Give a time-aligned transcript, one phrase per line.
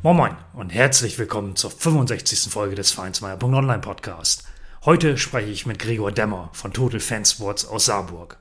[0.00, 2.52] Moin Moin und herzlich willkommen zur 65.
[2.52, 4.44] Folge des Vereinsmeier.online Podcast.
[4.84, 8.38] Heute spreche ich mit Gregor Demmer von Total Fansports aus Saarburg.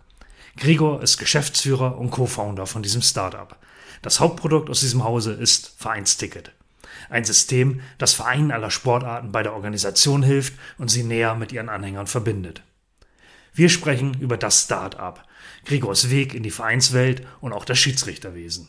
[0.57, 3.55] Gregor ist Geschäftsführer und Co-Founder von diesem Startup.
[4.03, 6.51] Das Hauptprodukt aus diesem Hause ist Vereinsticket.
[7.09, 11.69] Ein System, das Vereinen aller Sportarten bei der Organisation hilft und sie näher mit ihren
[11.69, 12.61] Anhängern verbindet.
[13.55, 15.23] Wir sprechen über das Startup,
[15.65, 18.67] Gregors Weg in die Vereinswelt und auch das Schiedsrichterwesen.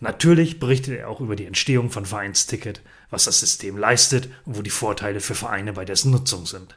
[0.00, 4.62] Natürlich berichtet er auch über die Entstehung von Vereinsticket, was das System leistet und wo
[4.62, 6.76] die Vorteile für Vereine bei dessen Nutzung sind.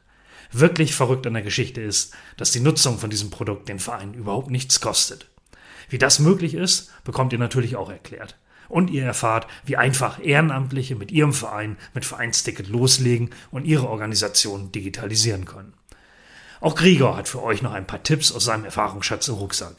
[0.51, 4.49] Wirklich verrückt an der Geschichte ist, dass die Nutzung von diesem Produkt den Verein überhaupt
[4.49, 5.27] nichts kostet.
[5.89, 8.37] Wie das möglich ist, bekommt ihr natürlich auch erklärt.
[8.67, 14.71] Und ihr erfahrt, wie einfach Ehrenamtliche mit ihrem Verein mit Vereinsticket loslegen und ihre Organisation
[14.71, 15.73] digitalisieren können.
[16.61, 19.75] Auch Gregor hat für euch noch ein paar Tipps aus seinem Erfahrungsschatz im Rucksack.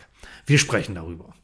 [0.46, 1.34] Wir sprechen darüber.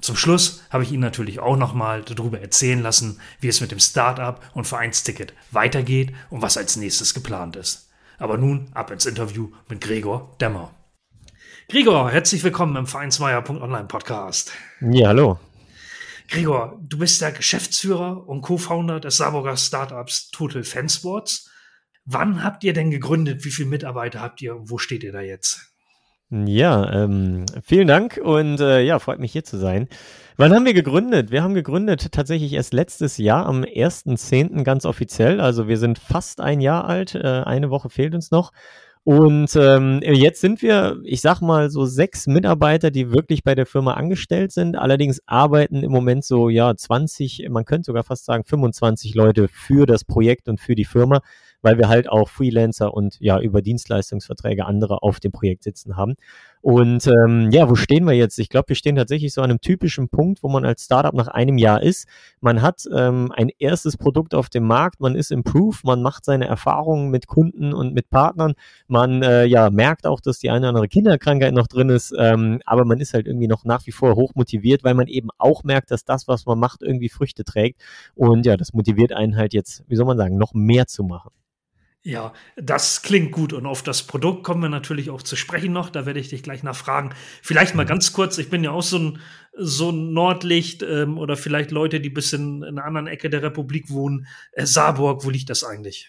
[0.00, 3.80] Zum Schluss habe ich Ihnen natürlich auch nochmal darüber erzählen lassen, wie es mit dem
[3.80, 7.90] Startup und Vereinsticket weitergeht und was als nächstes geplant ist.
[8.18, 10.74] Aber nun ab ins Interview mit Gregor Demmer.
[11.68, 14.52] Gregor, herzlich willkommen im Vereinsmeier.online Podcast.
[14.80, 15.38] Ja, hallo.
[16.28, 21.50] Gregor, du bist der Geschäftsführer und Co-Founder des Saarburger Startups Total Fansports.
[22.04, 23.44] Wann habt ihr denn gegründet?
[23.44, 24.56] Wie viele Mitarbeiter habt ihr?
[24.58, 25.67] Wo steht ihr da jetzt?
[26.30, 29.88] Ja, ähm, vielen Dank und äh, ja, freut mich hier zu sein.
[30.36, 31.30] Wann haben wir gegründet?
[31.30, 34.62] Wir haben gegründet tatsächlich erst letztes Jahr am 1.10.
[34.62, 35.40] ganz offiziell.
[35.40, 37.14] Also wir sind fast ein Jahr alt.
[37.14, 38.52] Äh, eine Woche fehlt uns noch.
[39.04, 43.64] Und ähm, jetzt sind wir, ich sag mal, so sechs Mitarbeiter, die wirklich bei der
[43.64, 44.76] Firma angestellt sind.
[44.76, 49.86] Allerdings arbeiten im Moment so, ja, 20, man könnte sogar fast sagen 25 Leute für
[49.86, 51.22] das Projekt und für die Firma
[51.62, 56.14] weil wir halt auch Freelancer und ja über Dienstleistungsverträge andere auf dem Projekt sitzen haben.
[56.60, 58.38] Und ähm, ja, wo stehen wir jetzt?
[58.38, 61.28] Ich glaube, wir stehen tatsächlich so an einem typischen Punkt, wo man als Startup nach
[61.28, 62.08] einem Jahr ist.
[62.40, 66.46] Man hat ähm, ein erstes Produkt auf dem Markt, man ist improved, man macht seine
[66.46, 68.54] Erfahrungen mit Kunden und mit Partnern.
[68.86, 72.60] Man äh, ja merkt auch, dass die eine oder andere Kinderkrankheit noch drin ist, ähm,
[72.66, 75.64] aber man ist halt irgendwie noch nach wie vor hoch motiviert, weil man eben auch
[75.64, 77.80] merkt, dass das, was man macht, irgendwie Früchte trägt.
[78.14, 81.30] Und ja, das motiviert einen halt jetzt, wie soll man sagen, noch mehr zu machen.
[82.04, 85.90] Ja, das klingt gut und auf das Produkt kommen wir natürlich auch zu sprechen noch.
[85.90, 87.10] Da werde ich dich gleich nachfragen.
[87.42, 87.88] Vielleicht mal mhm.
[87.88, 89.18] ganz kurz, ich bin ja auch so ein,
[89.52, 93.42] so ein Nordlicht ähm, oder vielleicht Leute, die bis in, in einer anderen Ecke der
[93.42, 94.26] Republik wohnen.
[94.52, 96.06] Äh, Saarburg, wo liegt das eigentlich?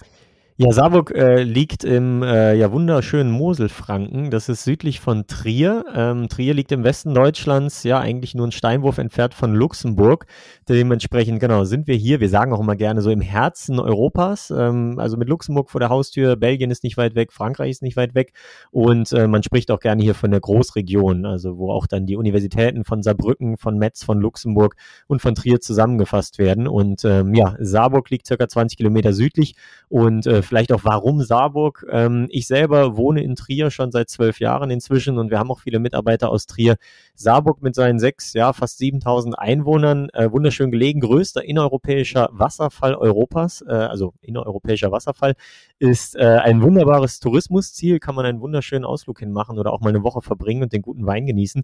[0.61, 4.29] Ja, Saarburg äh, liegt im äh, ja, wunderschönen Moselfranken.
[4.29, 5.85] Das ist südlich von Trier.
[5.95, 10.25] Ähm, Trier liegt im Westen Deutschlands, ja, eigentlich nur ein Steinwurf entfernt von Luxemburg.
[10.67, 12.19] Dementsprechend, genau, sind wir hier.
[12.19, 14.51] Wir sagen auch immer gerne so im Herzen Europas.
[14.51, 16.35] Ähm, also mit Luxemburg vor der Haustür.
[16.35, 18.33] Belgien ist nicht weit weg, Frankreich ist nicht weit weg.
[18.69, 22.17] Und äh, man spricht auch gerne hier von der Großregion, also wo auch dann die
[22.17, 24.75] Universitäten von Saarbrücken, von Metz, von Luxemburg
[25.07, 26.67] und von Trier zusammengefasst werden.
[26.67, 29.55] Und ähm, ja, Saarburg liegt circa 20 Kilometer südlich
[29.87, 31.85] und äh, vielleicht auch warum Saarburg.
[31.89, 35.59] Ähm, ich selber wohne in Trier schon seit zwölf Jahren inzwischen und wir haben auch
[35.59, 36.75] viele Mitarbeiter aus Trier.
[37.15, 43.63] Saarburg mit seinen sechs, ja, fast 7000 Einwohnern, äh, wunderschön gelegen, größter innereuropäischer Wasserfall Europas,
[43.65, 45.35] äh, also innereuropäischer Wasserfall,
[45.77, 50.03] ist äh, ein wunderbares Tourismusziel, kann man einen wunderschönen Ausflug hinmachen oder auch mal eine
[50.03, 51.63] Woche verbringen und den guten Wein genießen.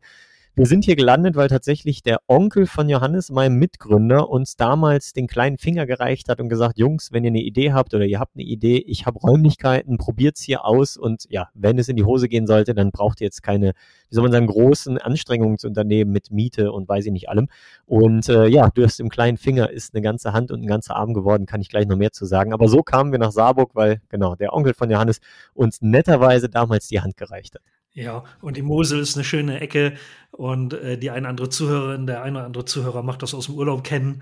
[0.58, 5.28] Wir sind hier gelandet, weil tatsächlich der Onkel von Johannes, meinem Mitgründer, uns damals den
[5.28, 8.38] kleinen Finger gereicht hat und gesagt, Jungs, wenn ihr eine Idee habt oder ihr habt
[8.38, 12.30] eine Idee, ich habe Räumlichkeiten, probiert's hier aus und ja, wenn es in die Hose
[12.30, 13.74] gehen sollte, dann braucht ihr jetzt keine,
[14.08, 17.50] wie soll man sagen, großen Anstrengungen zu unternehmen mit Miete und weiß ich nicht allem.
[17.86, 20.96] Und äh, ja, du hast im kleinen Finger ist eine ganze Hand und ein ganzer
[20.96, 22.54] Arm geworden, kann ich gleich noch mehr zu sagen.
[22.54, 25.20] Aber so kamen wir nach Saarburg, weil genau der Onkel von Johannes
[25.54, 27.75] uns netterweise damals die Hand gereicht hat.
[27.96, 29.94] Ja, und die Mosel ist eine schöne Ecke
[30.32, 33.56] und äh, die eine andere Zuhörerin, der eine oder andere Zuhörer macht das aus dem
[33.56, 34.22] Urlaub kennen.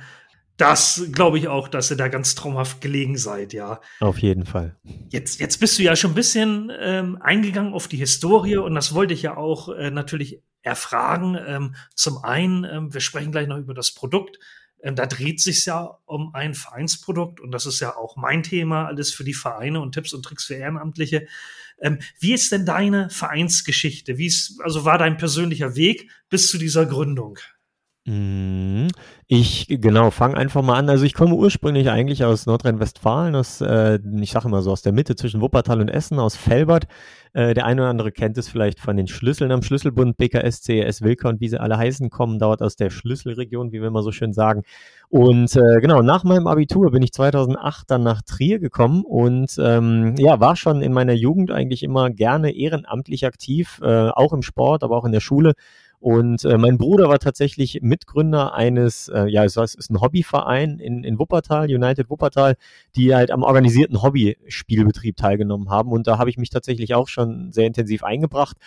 [0.58, 3.82] Das glaube ich auch, dass ihr da ganz traumhaft gelegen seid, ja.
[4.00, 4.76] Auf jeden Fall.
[5.10, 8.94] Jetzt, jetzt bist du ja schon ein bisschen ähm, eingegangen auf die Historie und das
[8.94, 11.36] wollte ich ja auch äh, natürlich erfragen.
[11.44, 14.38] Ähm, zum einen, ähm, wir sprechen gleich noch über das Produkt.
[14.84, 19.14] Da dreht sich ja um ein Vereinsprodukt und das ist ja auch mein Thema, alles
[19.14, 21.26] für die Vereine und Tipps und Tricks für Ehrenamtliche.
[21.80, 24.18] Ähm, wie ist denn deine Vereinsgeschichte?
[24.18, 27.40] Wie ist, also war dein persönlicher Weg bis zu dieser Gründung?
[28.06, 28.90] Mhm.
[29.28, 30.90] Ich, genau, fange einfach mal an.
[30.90, 34.92] Also ich komme ursprünglich eigentlich aus Nordrhein-Westfalen, aus, äh, ich sage immer so, aus der
[34.92, 36.86] Mitte zwischen Wuppertal und Essen, aus Felbert.
[37.32, 41.02] Äh, der eine oder andere kennt es vielleicht von den Schlüsseln am Schlüsselbund, BKS, CES,
[41.02, 44.12] Wilker und wie sie alle heißen, kommen dort aus der Schlüsselregion, wie wir immer so
[44.12, 44.64] schön sagen.
[45.08, 50.16] Und äh, genau, nach meinem Abitur bin ich 2008 dann nach Trier gekommen und ähm,
[50.18, 54.84] ja, war schon in meiner Jugend eigentlich immer gerne ehrenamtlich aktiv, äh, auch im Sport,
[54.84, 55.54] aber auch in der Schule
[56.04, 61.06] und äh, mein Bruder war tatsächlich Mitgründer eines, äh, ja, es ist ein Hobbyverein in,
[61.06, 62.58] in Wuppertal, United Wuppertal,
[62.98, 65.94] die halt am organisierten Hobbyspielbetrieb teilgenommen haben.
[65.94, 68.58] Und da habe ich mich tatsächlich auch schon sehr intensiv eingebracht.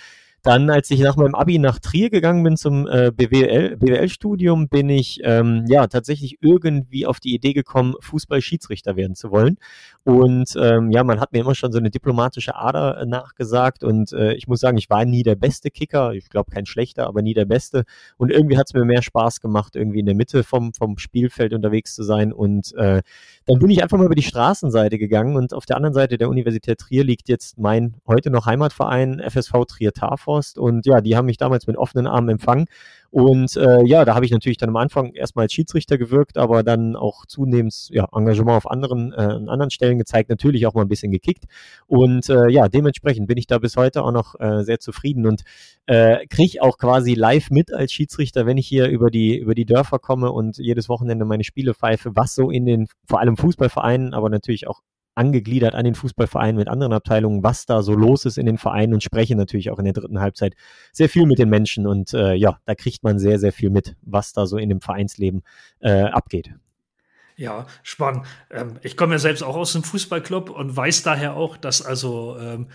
[0.47, 4.89] Dann, als ich nach meinem Abi nach Trier gegangen bin zum äh, BWL, BWL-Studium, bin
[4.89, 9.59] ich ähm, ja tatsächlich irgendwie auf die Idee gekommen, Fußball-Schiedsrichter werden zu wollen.
[10.05, 13.83] Und ähm, ja, man hat mir immer schon so eine diplomatische Ader äh, nachgesagt.
[13.83, 16.13] Und äh, ich muss sagen, ich war nie der beste Kicker.
[16.13, 17.83] Ich glaube kein schlechter, aber nie der beste.
[18.17, 21.55] Und irgendwie hat es mir mehr Spaß gemacht, irgendwie in der Mitte vom, vom Spielfeld
[21.55, 22.33] unterwegs zu sein.
[22.33, 23.03] Und äh,
[23.47, 25.35] dann bin ich einfach mal über die Straßenseite gegangen.
[25.35, 29.65] Und auf der anderen Seite der Universität Trier liegt jetzt mein heute noch Heimatverein FSV
[29.67, 29.93] Trier
[30.37, 30.59] Tarforst.
[30.59, 32.67] Und ja, die haben mich damals mit offenen Armen empfangen.
[33.11, 36.63] Und äh, ja, da habe ich natürlich dann am Anfang erstmal als Schiedsrichter gewirkt, aber
[36.63, 40.83] dann auch zunehmend ja, Engagement auf anderen, äh, an anderen Stellen gezeigt, natürlich auch mal
[40.83, 41.45] ein bisschen gekickt.
[41.87, 45.43] Und äh, ja, dementsprechend bin ich da bis heute auch noch äh, sehr zufrieden und
[45.87, 49.65] äh, kriege auch quasi live mit als Schiedsrichter, wenn ich hier über die, über die
[49.67, 54.13] Dörfer komme und jedes Wochenende meine Spiele pfeife, was so in den vor allem Fußballvereinen,
[54.13, 54.81] aber natürlich auch
[55.17, 58.95] angegliedert an den Fußballvereinen mit anderen Abteilungen, was da so los ist in den Vereinen
[58.95, 60.55] und spreche natürlich auch in der dritten Halbzeit
[60.93, 63.97] sehr viel mit den Menschen und äh, ja, da kriegt man sehr, sehr viel mit,
[64.03, 65.43] was da so in dem Vereinsleben
[65.81, 66.51] äh, abgeht.
[67.37, 68.27] Ja, spannend.
[68.51, 72.37] Ähm, ich komme ja selbst auch aus dem Fußballclub und weiß daher auch, dass also
[72.41, 72.69] ähm,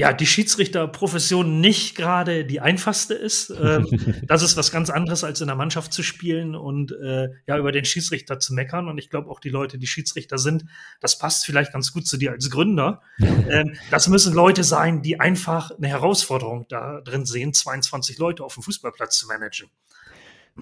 [0.00, 3.50] ja, die Schiedsrichterprofession nicht gerade die einfachste ist.
[3.50, 3.86] Ähm,
[4.26, 7.70] das ist was ganz anderes, als in der Mannschaft zu spielen und äh, ja, über
[7.70, 8.88] den Schiedsrichter zu meckern.
[8.88, 10.64] Und ich glaube auch die Leute, die Schiedsrichter sind,
[11.02, 13.02] das passt vielleicht ganz gut zu dir als Gründer.
[13.18, 18.54] Ähm, das müssen Leute sein, die einfach eine Herausforderung da drin sehen, 22 Leute auf
[18.54, 19.68] dem Fußballplatz zu managen.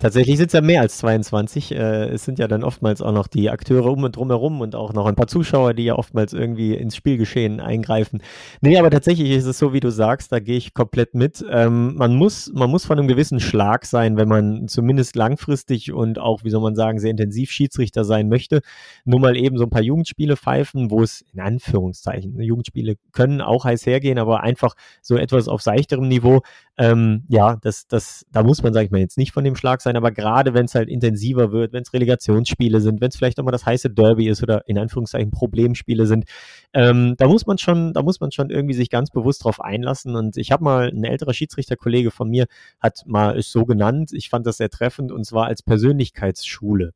[0.00, 1.72] Tatsächlich sind es ja mehr als 22.
[1.72, 4.92] Äh, es sind ja dann oftmals auch noch die Akteure um und drumherum und auch
[4.92, 8.22] noch ein paar Zuschauer, die ja oftmals irgendwie ins Spielgeschehen eingreifen.
[8.60, 11.44] Nee, aber tatsächlich ist es so, wie du sagst, da gehe ich komplett mit.
[11.50, 16.18] Ähm, man, muss, man muss von einem gewissen Schlag sein, wenn man zumindest langfristig und
[16.18, 18.60] auch, wie soll man sagen, sehr intensiv Schiedsrichter sein möchte.
[19.04, 23.64] Nur mal eben so ein paar Jugendspiele pfeifen, wo es in Anführungszeichen, Jugendspiele können auch
[23.64, 26.42] heiß hergehen, aber einfach so etwas auf seichterem Niveau.
[26.80, 29.82] Ähm, ja, das, das, da muss man, sage ich mal, jetzt nicht von dem Schlag
[29.82, 33.40] sein, aber gerade wenn es halt intensiver wird, wenn es Relegationsspiele sind, wenn es vielleicht
[33.40, 36.26] auch mal das heiße Derby ist oder in Anführungszeichen Problemspiele sind,
[36.72, 40.14] ähm, da muss man schon, da muss man schon irgendwie sich ganz bewusst drauf einlassen.
[40.14, 42.46] Und ich habe mal ein älterer Schiedsrichterkollege von mir
[42.78, 44.10] hat mal es so genannt.
[44.12, 46.92] Ich fand das sehr treffend und zwar als Persönlichkeitsschule.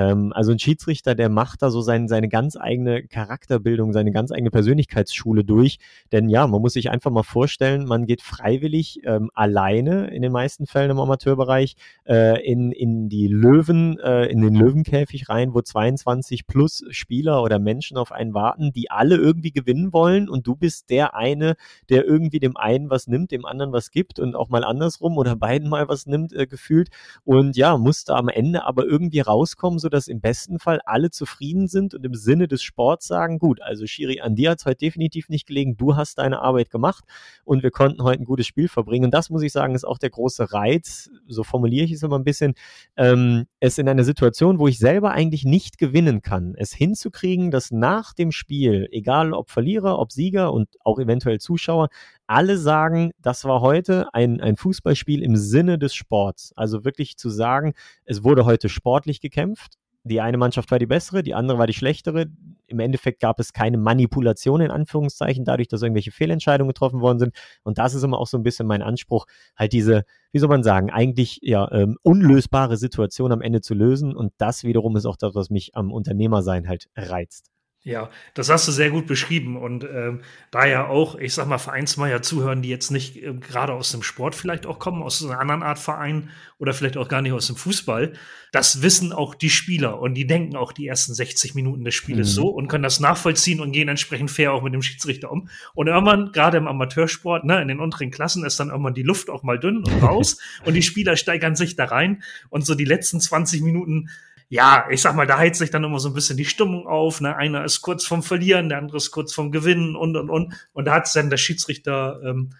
[0.00, 4.32] Ähm, also ein Schiedsrichter, der macht da so sein, seine ganz eigene Charakterbildung, seine ganz
[4.32, 5.78] eigene Persönlichkeitsschule durch.
[6.12, 10.32] Denn ja, man muss sich einfach mal vorstellen, man geht freiwillig ähm, alleine in den
[10.32, 11.76] meisten Fällen im Amateurbereich
[12.08, 17.58] äh, in, in die Löwen, äh, in den Löwenkäfig rein, wo 22 plus Spieler oder
[17.58, 21.56] Menschen auf einen warten, die alle irgendwie gewinnen wollen und du bist der eine,
[21.90, 25.36] der irgendwie dem einen was nimmt, dem anderen was gibt und auch mal andersrum oder
[25.50, 26.88] beiden mal was nimmt, äh, gefühlt.
[27.24, 31.68] Und ja, musste am Ende aber irgendwie rauskommen, so dass im besten Fall alle zufrieden
[31.68, 34.78] sind und im Sinne des Sports sagen, gut, also Shiri, an dir hat es heute
[34.78, 37.04] definitiv nicht gelegen, du hast deine Arbeit gemacht
[37.44, 39.06] und wir konnten heute ein gutes Spiel verbringen.
[39.06, 42.18] Und das muss ich sagen, ist auch der große Reiz, so formuliere ich es immer
[42.18, 42.54] ein bisschen,
[42.96, 47.70] ähm, es in einer Situation, wo ich selber eigentlich nicht gewinnen kann, es hinzukriegen, dass
[47.70, 51.88] nach dem Spiel, egal ob Verlierer, ob Sieger und auch eventuell Zuschauer,
[52.30, 56.52] alle sagen, das war heute ein, ein Fußballspiel im Sinne des Sports.
[56.54, 59.74] Also wirklich zu sagen, es wurde heute sportlich gekämpft.
[60.04, 62.26] Die eine Mannschaft war die bessere, die andere war die schlechtere.
[62.68, 67.34] Im Endeffekt gab es keine Manipulation in Anführungszeichen, dadurch, dass irgendwelche Fehlentscheidungen getroffen worden sind.
[67.64, 70.62] Und das ist immer auch so ein bisschen mein Anspruch, halt diese, wie soll man
[70.62, 74.14] sagen, eigentlich ja ähm, unlösbare Situation am Ende zu lösen.
[74.14, 77.50] Und das wiederum ist auch das, was mich am Unternehmersein halt reizt.
[77.82, 79.56] Ja, das hast du sehr gut beschrieben.
[79.56, 80.20] Und ähm,
[80.50, 84.02] da ja auch, ich sag mal, Vereinsmeier zuhören, die jetzt nicht äh, gerade aus dem
[84.02, 87.46] Sport vielleicht auch kommen, aus einer anderen Art Verein oder vielleicht auch gar nicht aus
[87.46, 88.12] dem Fußball,
[88.52, 92.28] das wissen auch die Spieler und die denken auch die ersten 60 Minuten des Spieles
[92.30, 92.34] mhm.
[92.34, 95.48] so und können das nachvollziehen und gehen entsprechend fair auch mit dem Schiedsrichter um.
[95.72, 99.30] Und irgendwann, gerade im Amateursport, ne, in den unteren Klassen, ist dann irgendwann die Luft
[99.30, 102.84] auch mal dünn und raus und die Spieler steigern sich da rein und so die
[102.84, 104.10] letzten 20 Minuten
[104.52, 107.20] ja, ich sag mal, da heizt sich dann immer so ein bisschen die Stimmung auf.
[107.20, 107.36] Ne?
[107.36, 110.54] Einer ist kurz vom Verlieren, der andere ist kurz vom Gewinnen und und und.
[110.72, 112.50] Und da hat dann der Schiedsrichter ähm,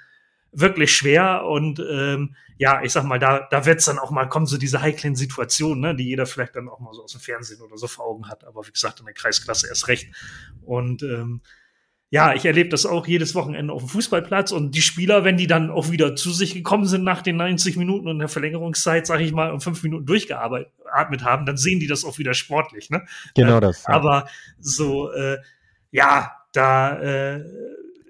[0.52, 4.46] wirklich schwer und ähm, ja, ich sag mal, da, da wird's dann auch mal, kommen
[4.46, 7.60] so diese heiklen Situationen, ne, die jeder vielleicht dann auch mal so aus dem Fernsehen
[7.60, 10.14] oder so vor Augen hat, aber wie gesagt, in der Kreisklasse erst recht.
[10.62, 11.40] Und ähm,
[12.10, 15.46] ja, ich erlebe das auch jedes Wochenende auf dem Fußballplatz und die Spieler, wenn die
[15.46, 19.22] dann auch wieder zu sich gekommen sind nach den 90 Minuten und der Verlängerungszeit, sage
[19.22, 22.90] ich mal, um fünf Minuten durchgeatmet haben, dann sehen die das auch wieder sportlich.
[22.90, 23.06] Ne?
[23.36, 23.84] Genau das.
[23.84, 23.94] Ja.
[23.94, 25.38] Aber so, äh,
[25.92, 27.44] ja, da äh,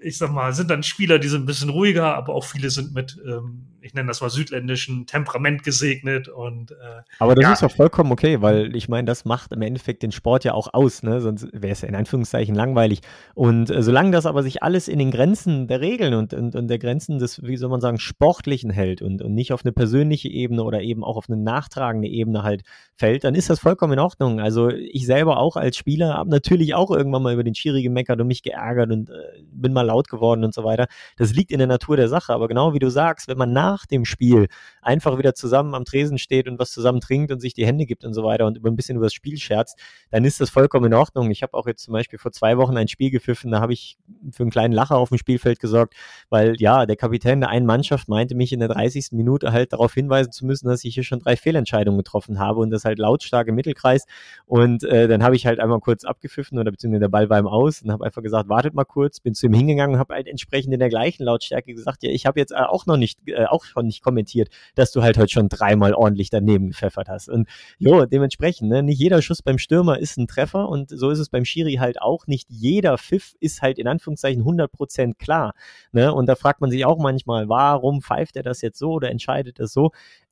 [0.01, 2.93] ich sag mal, sind dann Spieler, die sind ein bisschen ruhiger, aber auch viele sind
[2.93, 6.75] mit, ähm, ich nenne das mal südländischen Temperament gesegnet und äh,
[7.19, 7.53] Aber das ja.
[7.53, 10.73] ist doch vollkommen okay, weil ich meine, das macht im Endeffekt den Sport ja auch
[10.73, 11.21] aus, ne?
[11.21, 13.01] Sonst wäre es ja in Anführungszeichen langweilig.
[13.33, 16.67] Und äh, solange das aber sich alles in den Grenzen der Regeln und, und, und
[16.67, 20.29] der Grenzen des, wie soll man sagen, Sportlichen hält und, und nicht auf eine persönliche
[20.29, 22.63] Ebene oder eben auch auf eine nachtragende Ebene halt
[22.95, 24.39] fällt, dann ist das vollkommen in Ordnung.
[24.39, 28.21] Also ich selber auch als Spieler habe natürlich auch irgendwann mal über den Schiri gemeckert
[28.21, 29.13] und mich geärgert und äh,
[29.51, 30.87] bin mal laut geworden und so weiter.
[31.17, 32.33] Das liegt in der Natur der Sache.
[32.33, 34.47] Aber genau wie du sagst, wenn man nach dem Spiel
[34.81, 38.03] einfach wieder zusammen am Tresen steht und was zusammen trinkt und sich die Hände gibt
[38.03, 40.87] und so weiter und über ein bisschen über das Spiel scherzt, dann ist das vollkommen
[40.87, 41.31] in Ordnung.
[41.31, 43.97] Ich habe auch jetzt zum Beispiel vor zwei Wochen ein Spiel gepfiffen, da habe ich
[44.31, 45.93] für einen kleinen Lacher auf dem Spielfeld gesorgt,
[46.29, 49.09] weil ja, der Kapitän der einen Mannschaft meinte mich in der 30.
[49.11, 52.71] Minute halt darauf hinweisen zu müssen, dass ich hier schon drei Fehlentscheidungen getroffen habe und
[52.71, 54.05] das halt lautstark im Mittelkreis.
[54.45, 57.47] Und äh, dann habe ich halt einmal kurz abgepfiffen oder beziehungsweise der Ball war ihm
[57.47, 60.27] aus und habe einfach gesagt, wartet mal kurz, bin zu ihm hingegangen und habe halt
[60.27, 63.45] entsprechend in der gleichen Lautstärke gesagt, ja, ich habe jetzt äh, auch noch nicht, äh,
[63.45, 67.29] auch schon nicht kommentiert, dass du halt heute schon dreimal ordentlich daneben gepfeffert hast.
[67.29, 71.19] Und jo, dementsprechend, ne, nicht jeder Schuss beim Stürmer ist ein Treffer und so ist
[71.19, 72.27] es beim Schiri halt auch.
[72.27, 75.53] Nicht jeder Pfiff ist halt in Anführungszeichen 100% klar.
[75.91, 76.13] Ne?
[76.13, 79.59] Und da fragt man sich auch manchmal, warum pfeift er das jetzt so oder entscheidet
[79.59, 79.91] das so?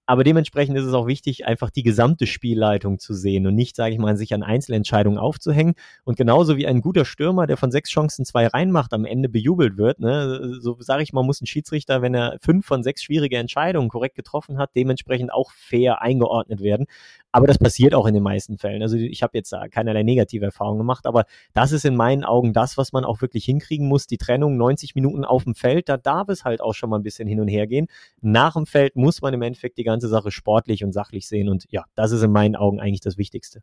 [0.09, 3.93] Aber dementsprechend ist es auch wichtig, einfach die gesamte Spielleitung zu sehen und nicht, sage
[3.93, 5.75] ich mal, sich an Einzelentscheidungen aufzuhängen.
[6.03, 9.77] Und genauso wie ein guter Stürmer, der von sechs Chancen zwei reinmacht, am Ende bejubelt
[9.77, 13.37] wird, ne, so sage ich mal, muss ein Schiedsrichter, wenn er fünf von sechs schwierige
[13.37, 16.87] Entscheidungen korrekt getroffen hat, dementsprechend auch fair eingeordnet werden.
[17.31, 18.81] Aber das passiert auch in den meisten Fällen.
[18.81, 22.77] Also ich habe jetzt keinerlei negative Erfahrungen gemacht, aber das ist in meinen Augen das,
[22.77, 24.07] was man auch wirklich hinkriegen muss.
[24.07, 27.03] Die Trennung 90 Minuten auf dem Feld, da darf es halt auch schon mal ein
[27.03, 27.87] bisschen hin und her gehen.
[28.21, 31.49] Nach dem Feld muss man im Endeffekt die ganze Sache sportlich und sachlich sehen.
[31.49, 33.61] Und ja, das ist in meinen Augen eigentlich das Wichtigste.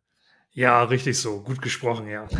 [0.51, 1.41] Ja, richtig so.
[1.41, 2.27] Gut gesprochen, ja.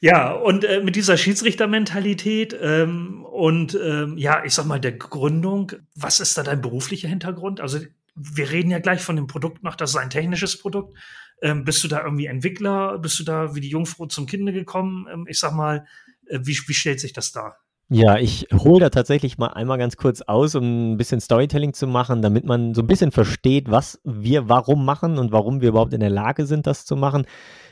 [0.00, 5.72] Ja, und äh, mit dieser Schiedsrichtermentalität ähm, und ähm, ja, ich sag mal, der Gründung,
[5.96, 7.60] was ist da dein beruflicher Hintergrund?
[7.60, 7.80] Also
[8.14, 10.96] wir reden ja gleich von dem Produkt noch, das ist ein technisches Produkt.
[11.42, 12.98] Ähm, bist du da irgendwie Entwickler?
[12.98, 15.08] Bist du da wie die Jungfrau zum Kinde gekommen?
[15.12, 15.84] Ähm, ich sag mal,
[16.28, 17.58] äh, wie, wie stellt sich das dar?
[17.90, 21.86] Ja, ich hole da tatsächlich mal einmal ganz kurz aus, um ein bisschen Storytelling zu
[21.86, 25.94] machen, damit man so ein bisschen versteht, was wir warum machen und warum wir überhaupt
[25.94, 27.24] in der Lage sind, das zu machen.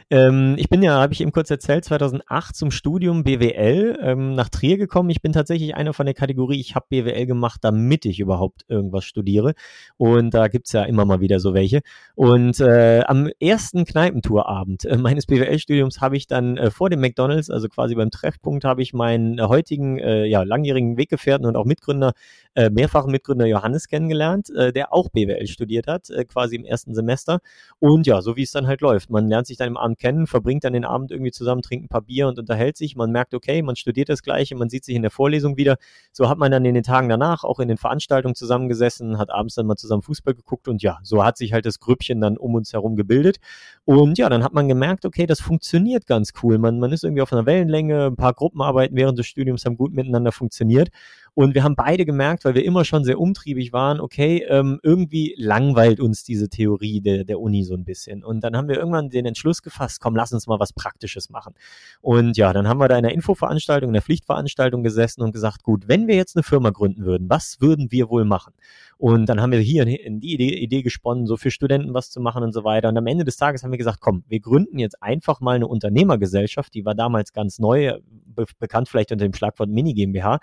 [0.09, 4.49] Ähm, ich bin ja, habe ich eben kurz erzählt, 2008 zum Studium BWL ähm, nach
[4.49, 5.11] Trier gekommen.
[5.11, 9.05] Ich bin tatsächlich einer von der Kategorie, ich habe BWL gemacht, damit ich überhaupt irgendwas
[9.05, 9.55] studiere.
[9.97, 11.81] Und da gibt's ja immer mal wieder so welche.
[12.15, 17.51] Und äh, am ersten Kneipentourabend äh, meines BWL-Studiums habe ich dann äh, vor dem McDonalds,
[17.51, 21.65] also quasi beim Treffpunkt, habe ich meinen äh, heutigen, äh, ja, langjährigen Weggefährten und auch
[21.65, 22.13] Mitgründer,
[22.55, 27.41] äh, mehrfachen Mitgründer Johannes kennengelernt, der auch BWL studiert hat, quasi im ersten Semester.
[27.81, 29.11] Und ja, so wie es dann halt läuft.
[29.11, 31.89] Man lernt sich dann im Abend kennen, verbringt dann den Abend irgendwie zusammen, trinkt ein
[31.89, 32.97] paar Bier und unterhält sich.
[32.97, 35.77] Man merkt, okay, man studiert das Gleiche, man sieht sich in der Vorlesung wieder.
[36.13, 39.55] So hat man dann in den Tagen danach auch in den Veranstaltungen zusammengesessen, hat abends
[39.55, 42.55] dann mal zusammen Fußball geguckt und ja, so hat sich halt das Grüppchen dann um
[42.55, 43.39] uns herum gebildet.
[43.85, 46.59] Und ja, dann hat man gemerkt, okay, das funktioniert ganz cool.
[46.59, 49.93] Man, man ist irgendwie auf einer Wellenlänge, ein paar Gruppenarbeiten während des Studiums haben gut
[49.93, 50.89] miteinander funktioniert.
[51.37, 55.35] Und wir haben beide gemerkt, weil wir immer schon sehr umtriebig waren, okay, ähm, irgendwie
[55.37, 58.25] langweilt uns diese Theorie der, der Uni so ein bisschen.
[58.25, 61.53] Und dann haben wir irgendwann den Entschluss gefasst, komm, lass uns mal was Praktisches machen.
[62.01, 65.63] Und ja, dann haben wir da in der Infoveranstaltung, in der Pflichtveranstaltung gesessen und gesagt,
[65.63, 68.55] gut, wenn wir jetzt eine Firma gründen würden, was würden wir wohl machen?
[68.97, 72.19] Und dann haben wir hier in die Idee, Idee gesponnen, so für Studenten was zu
[72.19, 72.89] machen und so weiter.
[72.89, 75.67] Und am Ende des Tages haben wir gesagt, komm, wir gründen jetzt einfach mal eine
[75.67, 80.41] Unternehmergesellschaft, die war damals ganz neu, be bekannt vielleicht unter dem Schlagwort Mini GmbH.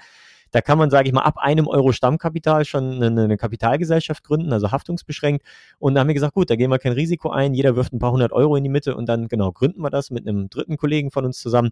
[0.53, 4.53] Da kann man, sage ich mal, ab einem Euro Stammkapital schon eine, eine, Kapitalgesellschaft gründen,
[4.53, 5.43] also haftungsbeschränkt.
[5.79, 7.97] Und da haben wir gesagt, gut, da gehen wir kein Risiko ein, jeder wirft ein
[7.97, 10.77] paar hundert Euro in die Mitte und dann genau gründen wir das mit einem dritten
[10.77, 11.71] Kollegen von uns zusammen.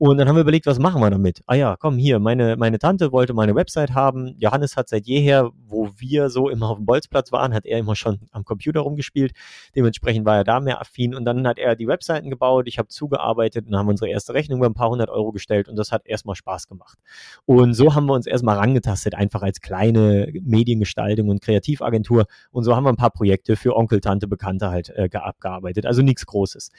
[0.00, 1.42] Und dann haben wir überlegt, was machen wir damit?
[1.46, 4.34] Ah ja, komm hier, meine, meine Tante wollte mal eine Website haben.
[4.38, 7.94] Johannes hat seit jeher, wo wir so immer auf dem Bolzplatz waren, hat er immer
[7.94, 9.32] schon am Computer rumgespielt.
[9.76, 11.14] Dementsprechend war er da mehr affin.
[11.14, 14.60] Und dann hat er die Webseiten gebaut, ich habe zugearbeitet und haben unsere erste Rechnung
[14.60, 16.98] über ein paar hundert Euro gestellt und das hat erstmal Spaß gemacht.
[17.44, 22.24] Und so haben wir uns erstmal rangetastet, einfach als kleine Mediengestaltung und Kreativagentur.
[22.52, 25.84] Und so haben wir ein paar Projekte für Onkel, Tante, Bekannte halt äh, abgearbeitet.
[25.84, 26.70] Also nichts Großes.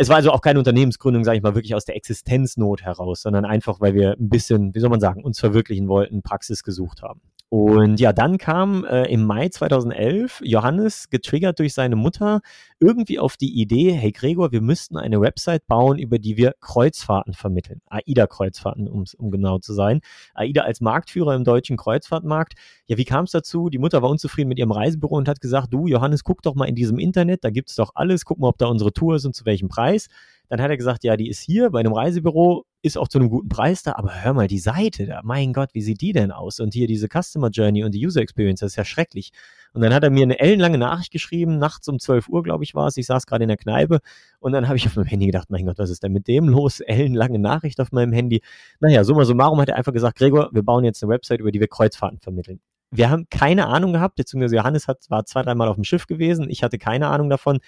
[0.00, 3.44] Es war also auch keine Unternehmensgründung, sage ich mal, wirklich aus der Existenznot heraus, sondern
[3.44, 7.20] einfach, weil wir ein bisschen, wie soll man sagen, uns verwirklichen wollten, Praxis gesucht haben.
[7.48, 12.42] Und ja, dann kam äh, im Mai 2011 Johannes, getriggert durch seine Mutter,
[12.80, 17.34] irgendwie auf die Idee, hey Gregor, wir müssten eine Website bauen, über die wir Kreuzfahrten
[17.34, 17.80] vermitteln.
[17.86, 20.00] AIDA-Kreuzfahrten, um, um genau zu sein.
[20.34, 22.54] AIDA als Marktführer im deutschen Kreuzfahrtmarkt.
[22.86, 23.68] Ja, wie kam es dazu?
[23.68, 26.66] Die Mutter war unzufrieden mit ihrem Reisebüro und hat gesagt, du Johannes, guck doch mal
[26.66, 29.34] in diesem Internet, da gibt's doch alles, guck mal, ob da unsere Tour ist und
[29.34, 30.08] zu welchem Preis.
[30.48, 33.28] Dann hat er gesagt, ja, die ist hier bei einem Reisebüro, ist auch zu einem
[33.28, 36.30] guten Preis da, aber hör mal die Seite da, mein Gott, wie sieht die denn
[36.30, 36.60] aus?
[36.60, 39.32] Und hier diese Customer Journey und die User Experience, das ist ja schrecklich.
[39.72, 42.74] Und dann hat er mir eine ellenlange Nachricht geschrieben, nachts um 12 Uhr, glaube ich,
[42.74, 42.96] war es.
[42.96, 44.00] Ich saß gerade in der Kneipe
[44.38, 46.48] und dann habe ich auf meinem Handy gedacht, mein Gott, was ist denn mit dem
[46.48, 46.80] los?
[46.86, 48.42] Ellenlange Nachricht auf meinem Handy.
[48.80, 51.60] Naja, summa summarum hat er einfach gesagt, Gregor, wir bauen jetzt eine Website, über die
[51.60, 52.60] wir Kreuzfahrten vermitteln.
[52.90, 56.48] Wir haben keine Ahnung gehabt, beziehungsweise Johannes hat, war zwei, dreimal auf dem Schiff gewesen.
[56.48, 57.58] Ich hatte keine Ahnung davon.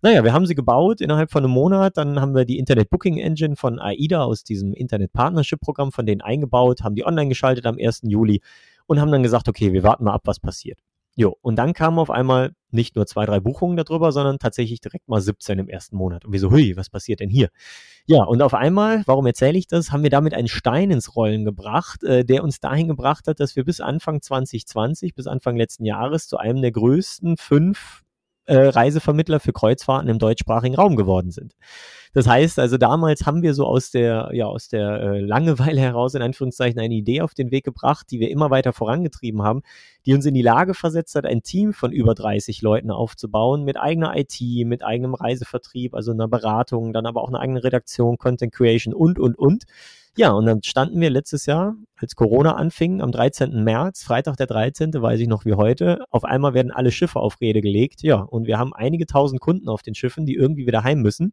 [0.00, 1.96] Naja, wir haben sie gebaut innerhalb von einem Monat.
[1.96, 6.06] Dann haben wir die Internet Booking Engine von AIDA aus diesem Internet Partnership Programm von
[6.06, 8.02] denen eingebaut, haben die online geschaltet am 1.
[8.04, 8.40] Juli
[8.86, 10.78] und haben dann gesagt, okay, wir warten mal ab, was passiert.
[11.16, 15.08] Jo, und dann kamen auf einmal nicht nur zwei, drei Buchungen darüber, sondern tatsächlich direkt
[15.08, 16.24] mal 17 im ersten Monat.
[16.24, 17.48] Und wir so, hui, was passiert denn hier?
[18.06, 21.44] Ja, und auf einmal, warum erzähle ich das, haben wir damit einen Stein ins Rollen
[21.44, 25.84] gebracht, äh, der uns dahin gebracht hat, dass wir bis Anfang 2020, bis Anfang letzten
[25.84, 28.04] Jahres zu einem der größten fünf
[28.48, 31.54] äh, Reisevermittler für Kreuzfahrten im deutschsprachigen Raum geworden sind.
[32.14, 36.14] Das heißt, also damals haben wir so aus der, ja, aus der äh, Langeweile heraus
[36.14, 39.60] in Anführungszeichen eine Idee auf den Weg gebracht, die wir immer weiter vorangetrieben haben,
[40.06, 43.76] die uns in die Lage versetzt hat, ein Team von über 30 Leuten aufzubauen, mit
[43.76, 48.52] eigener IT, mit eigenem Reisevertrieb, also einer Beratung, dann aber auch eine eigene Redaktion, Content
[48.54, 49.64] Creation und, und, und.
[50.18, 53.62] Ja, und dann standen wir letztes Jahr, als Corona anfing, am 13.
[53.62, 57.40] März, Freitag der 13., weiß ich noch wie heute, auf einmal werden alle Schiffe auf
[57.40, 58.02] Rede gelegt.
[58.02, 61.30] Ja, und wir haben einige tausend Kunden auf den Schiffen, die irgendwie wieder heim müssen.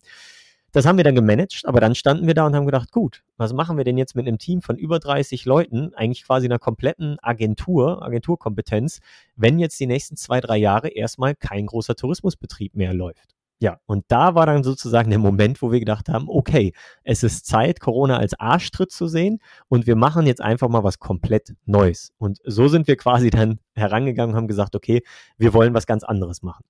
[0.71, 3.53] Das haben wir dann gemanagt, aber dann standen wir da und haben gedacht, gut, was
[3.53, 7.17] machen wir denn jetzt mit einem Team von über 30 Leuten, eigentlich quasi einer kompletten
[7.23, 8.99] Agentur, Agenturkompetenz,
[9.35, 13.34] wenn jetzt die nächsten zwei, drei Jahre erstmal kein großer Tourismusbetrieb mehr läuft?
[13.59, 17.45] Ja, und da war dann sozusagen der Moment, wo wir gedacht haben, okay, es ist
[17.45, 22.11] Zeit, Corona als Arschtritt zu sehen und wir machen jetzt einfach mal was komplett Neues.
[22.17, 25.03] Und so sind wir quasi dann herangegangen und haben gesagt, okay,
[25.37, 26.65] wir wollen was ganz anderes machen.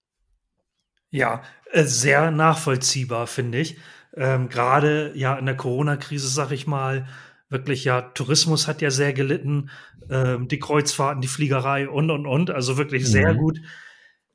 [1.10, 3.78] Ja, äh, sehr nachvollziehbar, finde ich.
[4.15, 7.08] Ähm, Gerade ja in der Corona-Krise, sag ich mal,
[7.50, 9.69] wirklich ja, Tourismus hat ja sehr gelitten,
[10.10, 12.52] ähm, die Kreuzfahrten, die Fliegerei und und und.
[12.52, 13.38] Also wirklich sehr mhm.
[13.38, 13.62] gut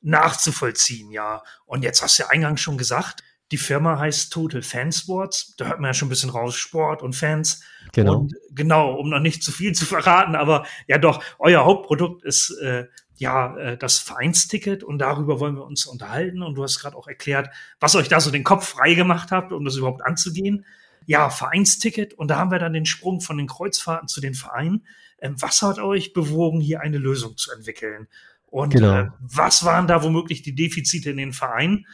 [0.01, 1.43] nachzuvollziehen, ja.
[1.65, 5.55] Und jetzt hast du ja eingangs schon gesagt, die Firma heißt Total Fansports.
[5.57, 7.61] Da hört man ja schon ein bisschen raus, Sport und Fans.
[7.91, 8.19] Genau.
[8.19, 12.51] Und genau, um noch nicht zu viel zu verraten, aber ja doch, euer Hauptprodukt ist
[12.61, 12.85] äh,
[13.17, 16.41] ja äh, das Vereinsticket und darüber wollen wir uns unterhalten.
[16.41, 19.51] Und du hast gerade auch erklärt, was euch da so den Kopf frei gemacht habt,
[19.51, 20.65] um das überhaupt anzugehen.
[21.05, 24.85] Ja, Vereinsticket und da haben wir dann den Sprung von den Kreuzfahrten zu den Vereinen.
[25.19, 28.07] Ähm, was hat euch bewogen, hier eine Lösung zu entwickeln?
[28.51, 28.93] Und genau.
[28.93, 31.87] äh, was waren da womöglich die Defizite in den Vereinen,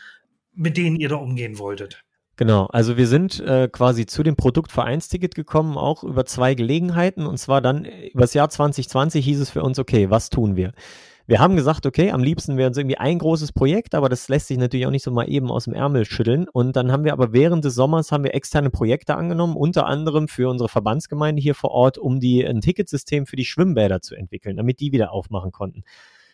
[0.54, 2.02] mit denen ihr da umgehen wolltet?
[2.36, 7.28] Genau, also wir sind äh, quasi zu dem Produkt Vereinsticket gekommen, auch über zwei Gelegenheiten.
[7.28, 10.56] Und zwar dann äh, über das Jahr 2020 hieß es für uns, okay, was tun
[10.56, 10.74] wir?
[11.28, 14.48] Wir haben gesagt, okay, am liebsten wäre uns irgendwie ein großes Projekt, aber das lässt
[14.48, 16.48] sich natürlich auch nicht so mal eben aus dem Ärmel schütteln.
[16.48, 20.28] Und dann haben wir aber während des Sommers haben wir externe Projekte angenommen, unter anderem
[20.28, 24.58] für unsere Verbandsgemeinde hier vor Ort, um die ein Ticketsystem für die Schwimmbäder zu entwickeln,
[24.58, 25.84] damit die wieder aufmachen konnten.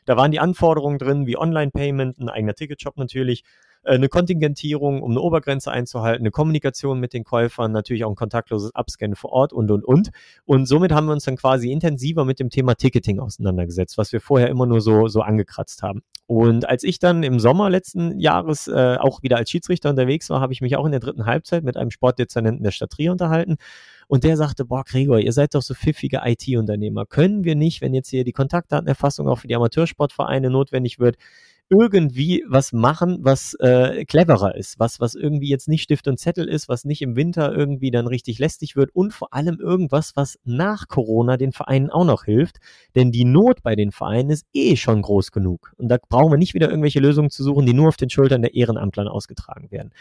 [0.05, 3.43] Da waren die Anforderungen drin, wie Online-Payment, ein eigener Ticketshop natürlich,
[3.83, 8.73] eine Kontingentierung, um eine Obergrenze einzuhalten, eine Kommunikation mit den Käufern, natürlich auch ein kontaktloses
[8.73, 10.09] Abscannen vor Ort und, und, und.
[10.45, 14.21] Und somit haben wir uns dann quasi intensiver mit dem Thema Ticketing auseinandergesetzt, was wir
[14.21, 16.01] vorher immer nur so, so angekratzt haben.
[16.25, 20.39] Und als ich dann im Sommer letzten Jahres äh, auch wieder als Schiedsrichter unterwegs war,
[20.39, 23.57] habe ich mich auch in der dritten Halbzeit mit einem Sportdezernenten der Stadt Trier unterhalten.
[24.07, 27.05] Und der sagte, boah, Gregor, ihr seid doch so pfiffige IT-Unternehmer.
[27.05, 31.17] Können wir nicht, wenn jetzt hier die Kontaktdatenerfassung auch für die Amateursportvereine notwendig wird,
[31.69, 36.47] irgendwie was machen, was äh, cleverer ist, was, was irgendwie jetzt nicht Stift und Zettel
[36.47, 40.39] ist, was nicht im Winter irgendwie dann richtig lästig wird und vor allem irgendwas, was
[40.43, 42.57] nach Corona den Vereinen auch noch hilft.
[42.95, 45.73] Denn die Not bei den Vereinen ist eh schon groß genug.
[45.77, 48.41] Und da brauchen wir nicht wieder irgendwelche Lösungen zu suchen, die nur auf den Schultern
[48.41, 49.91] der Ehrenamtler ausgetragen werden.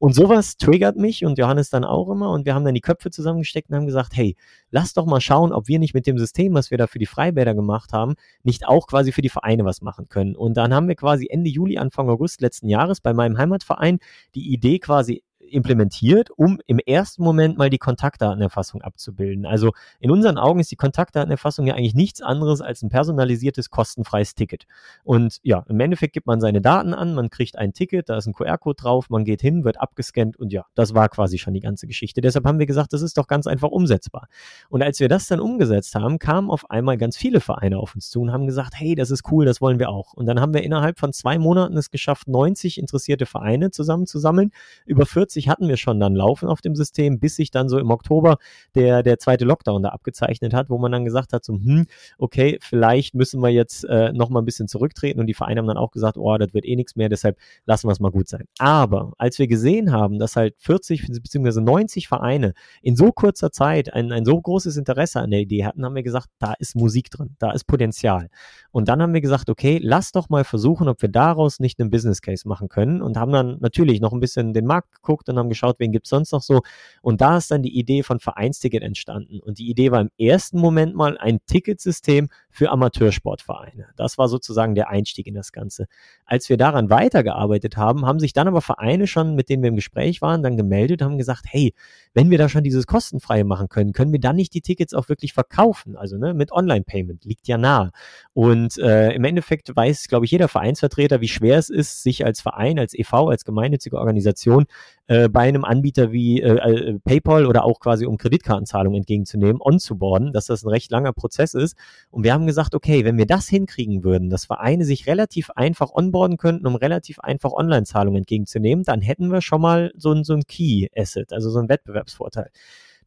[0.00, 2.30] Und sowas triggert mich und Johannes dann auch immer.
[2.30, 4.34] Und wir haben dann die Köpfe zusammengesteckt und haben gesagt, hey,
[4.70, 7.04] lass doch mal schauen, ob wir nicht mit dem System, was wir da für die
[7.04, 10.36] Freibäder gemacht haben, nicht auch quasi für die Vereine was machen können.
[10.36, 13.98] Und dann haben wir quasi Ende Juli, Anfang August letzten Jahres bei meinem Heimatverein
[14.34, 19.46] die Idee quasi implementiert, um im ersten Moment mal die Kontaktdatenerfassung abzubilden.
[19.46, 24.34] Also in unseren Augen ist die Kontaktdatenerfassung ja eigentlich nichts anderes als ein personalisiertes, kostenfreies
[24.34, 24.66] Ticket.
[25.04, 28.26] Und ja, im Endeffekt gibt man seine Daten an, man kriegt ein Ticket, da ist
[28.26, 31.60] ein QR-Code drauf, man geht hin, wird abgescannt und ja, das war quasi schon die
[31.60, 32.20] ganze Geschichte.
[32.20, 34.28] Deshalb haben wir gesagt, das ist doch ganz einfach umsetzbar.
[34.68, 38.10] Und als wir das dann umgesetzt haben, kamen auf einmal ganz viele Vereine auf uns
[38.10, 40.12] zu und haben gesagt, hey, das ist cool, das wollen wir auch.
[40.12, 44.50] Und dann haben wir innerhalb von zwei Monaten es geschafft, 90 interessierte Vereine zusammenzusammeln.
[44.86, 47.90] Über 40 hatten wir schon dann laufen auf dem System, bis sich dann so im
[47.90, 48.38] Oktober
[48.74, 51.86] der, der zweite Lockdown da abgezeichnet hat, wo man dann gesagt hat, so, hm,
[52.18, 55.66] okay, vielleicht müssen wir jetzt äh, noch mal ein bisschen zurücktreten und die Vereine haben
[55.66, 58.28] dann auch gesagt, oh, das wird eh nichts mehr, deshalb lassen wir es mal gut
[58.28, 58.44] sein.
[58.58, 61.60] Aber als wir gesehen haben, dass halt 40 bzw.
[61.60, 65.84] 90 Vereine in so kurzer Zeit ein, ein so großes Interesse an der Idee hatten,
[65.84, 68.28] haben wir gesagt, da ist Musik drin, da ist Potenzial.
[68.72, 71.90] Und dann haben wir gesagt, okay, lass doch mal versuchen, ob wir daraus nicht einen
[71.90, 75.38] Business Case machen können und haben dann natürlich noch ein bisschen den Markt geguckt und
[75.38, 76.60] haben geschaut, wen gibt es sonst noch so.
[77.02, 79.40] Und da ist dann die Idee von Vereinsticket entstanden.
[79.40, 83.86] Und die Idee war im ersten Moment mal ein Ticketsystem für Amateursportvereine.
[83.96, 85.86] Das war sozusagen der Einstieg in das Ganze.
[86.24, 89.76] Als wir daran weitergearbeitet haben, haben sich dann aber Vereine schon, mit denen wir im
[89.76, 91.74] Gespräch waren, dann gemeldet, haben gesagt, hey,
[92.12, 95.08] wenn wir da schon dieses kostenfreie machen können, können wir dann nicht die Tickets auch
[95.08, 95.96] wirklich verkaufen?
[95.96, 97.90] Also ne, mit Online-Payment liegt ja nahe.
[98.32, 102.40] Und äh, im Endeffekt weiß, glaube ich, jeder Vereinsvertreter, wie schwer es ist, sich als
[102.40, 104.66] Verein, als EV, als gemeinnützige Organisation
[105.10, 110.32] äh, bei einem Anbieter wie äh, äh, PayPal oder auch quasi um Kreditkartenzahlungen entgegenzunehmen, onzuboarden,
[110.32, 111.76] dass das ein recht langer Prozess ist.
[112.10, 115.90] Und wir haben gesagt, okay, wenn wir das hinkriegen würden, dass Vereine sich relativ einfach
[115.92, 120.44] onboarden könnten, um relativ einfach Online-Zahlungen entgegenzunehmen, dann hätten wir schon mal so so ein
[120.46, 122.50] Key-Asset, also so ein Wettbewerbsvorteil.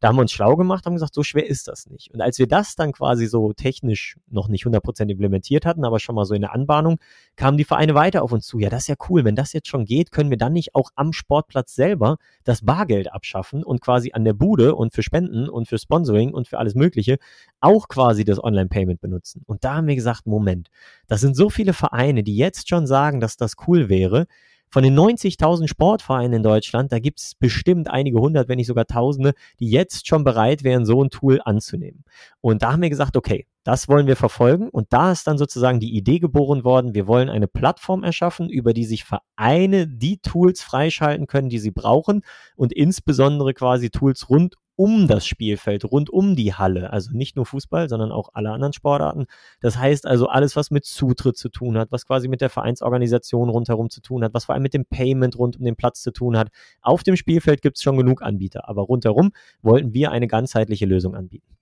[0.04, 2.12] Da haben wir uns schlau gemacht, haben gesagt, so schwer ist das nicht.
[2.12, 6.14] Und als wir das dann quasi so technisch noch nicht 100% implementiert hatten, aber schon
[6.14, 6.98] mal so in der Anbahnung,
[7.36, 8.58] kamen die Vereine weiter auf uns zu.
[8.58, 9.24] Ja, das ist ja cool.
[9.24, 13.14] Wenn das jetzt schon geht, können wir dann nicht auch am Sportplatz selber das Bargeld
[13.14, 16.74] abschaffen und quasi an der Bude und für Spenden und für Sponsoring und für alles
[16.74, 17.16] Mögliche
[17.60, 19.40] auch quasi das Online-Payment benutzen.
[19.46, 20.68] Und da haben wir gesagt, Moment,
[21.06, 24.26] das sind so viele Vereine, die jetzt schon sagen, dass das cool wäre
[24.74, 28.86] von den 90.000 Sportvereinen in Deutschland, da gibt es bestimmt einige hundert, wenn nicht sogar
[28.86, 32.02] Tausende, die jetzt schon bereit wären, so ein Tool anzunehmen.
[32.40, 34.68] Und da haben wir gesagt, okay, das wollen wir verfolgen.
[34.68, 38.74] Und da ist dann sozusagen die Idee geboren worden, wir wollen eine Plattform erschaffen, über
[38.74, 42.22] die sich Vereine die Tools freischalten können, die sie brauchen
[42.56, 46.92] und insbesondere quasi Tools rund um das Spielfeld, rund um die Halle.
[46.92, 49.26] Also nicht nur Fußball, sondern auch alle anderen Sportarten.
[49.60, 53.48] Das heißt also alles, was mit Zutritt zu tun hat, was quasi mit der Vereinsorganisation
[53.48, 56.12] rundherum zu tun hat, was vor allem mit dem Payment rund um den Platz zu
[56.12, 56.48] tun hat.
[56.80, 59.32] Auf dem Spielfeld gibt es schon genug Anbieter, aber rundherum
[59.62, 61.56] wollten wir eine ganzheitliche Lösung anbieten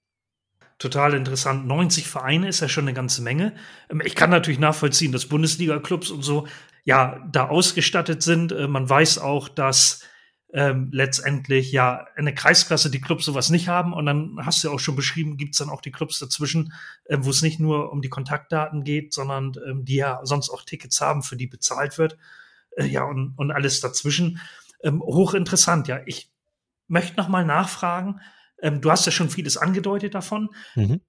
[0.82, 1.66] total interessant.
[1.66, 3.54] 90 Vereine ist ja schon eine ganze Menge.
[3.88, 6.46] Ähm, ich kann natürlich nachvollziehen, dass Bundesliga-Clubs und so
[6.84, 8.52] ja da ausgestattet sind.
[8.52, 10.02] Äh, man weiß auch, dass
[10.52, 13.94] ähm, letztendlich ja eine Kreisklasse die Clubs sowas nicht haben.
[13.94, 16.74] Und dann hast du ja auch schon beschrieben, gibt es dann auch die Clubs dazwischen,
[17.06, 20.62] äh, wo es nicht nur um die Kontaktdaten geht, sondern ähm, die ja sonst auch
[20.62, 22.18] Tickets haben, für die bezahlt wird.
[22.76, 24.40] Äh, ja, und, und alles dazwischen.
[24.82, 26.00] Ähm, hochinteressant, ja.
[26.04, 26.30] Ich
[26.86, 28.20] möchte noch mal nachfragen.
[28.60, 30.50] Ähm, du hast ja schon vieles angedeutet davon.
[30.74, 31.00] Mhm.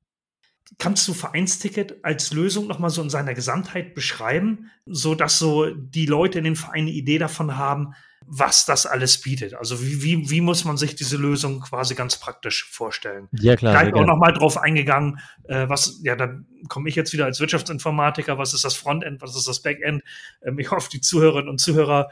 [0.78, 5.70] Kannst du Vereinsticket als Lösung noch mal so in seiner Gesamtheit beschreiben, so dass so
[5.70, 7.94] die Leute in den Vereinen eine Idee davon haben,
[8.28, 9.54] was das alles bietet.
[9.54, 13.28] Also wie, wie, wie muss man sich diese Lösung quasi ganz praktisch vorstellen?
[13.32, 13.86] Ja, klar.
[13.86, 17.40] Da auch noch mal drauf eingegangen, äh, was, ja, da komme ich jetzt wieder als
[17.40, 20.04] Wirtschaftsinformatiker, was ist das Frontend, was ist das Backend?
[20.46, 22.10] Ähm, ich hoffe, die Zuhörerinnen und Zuhörer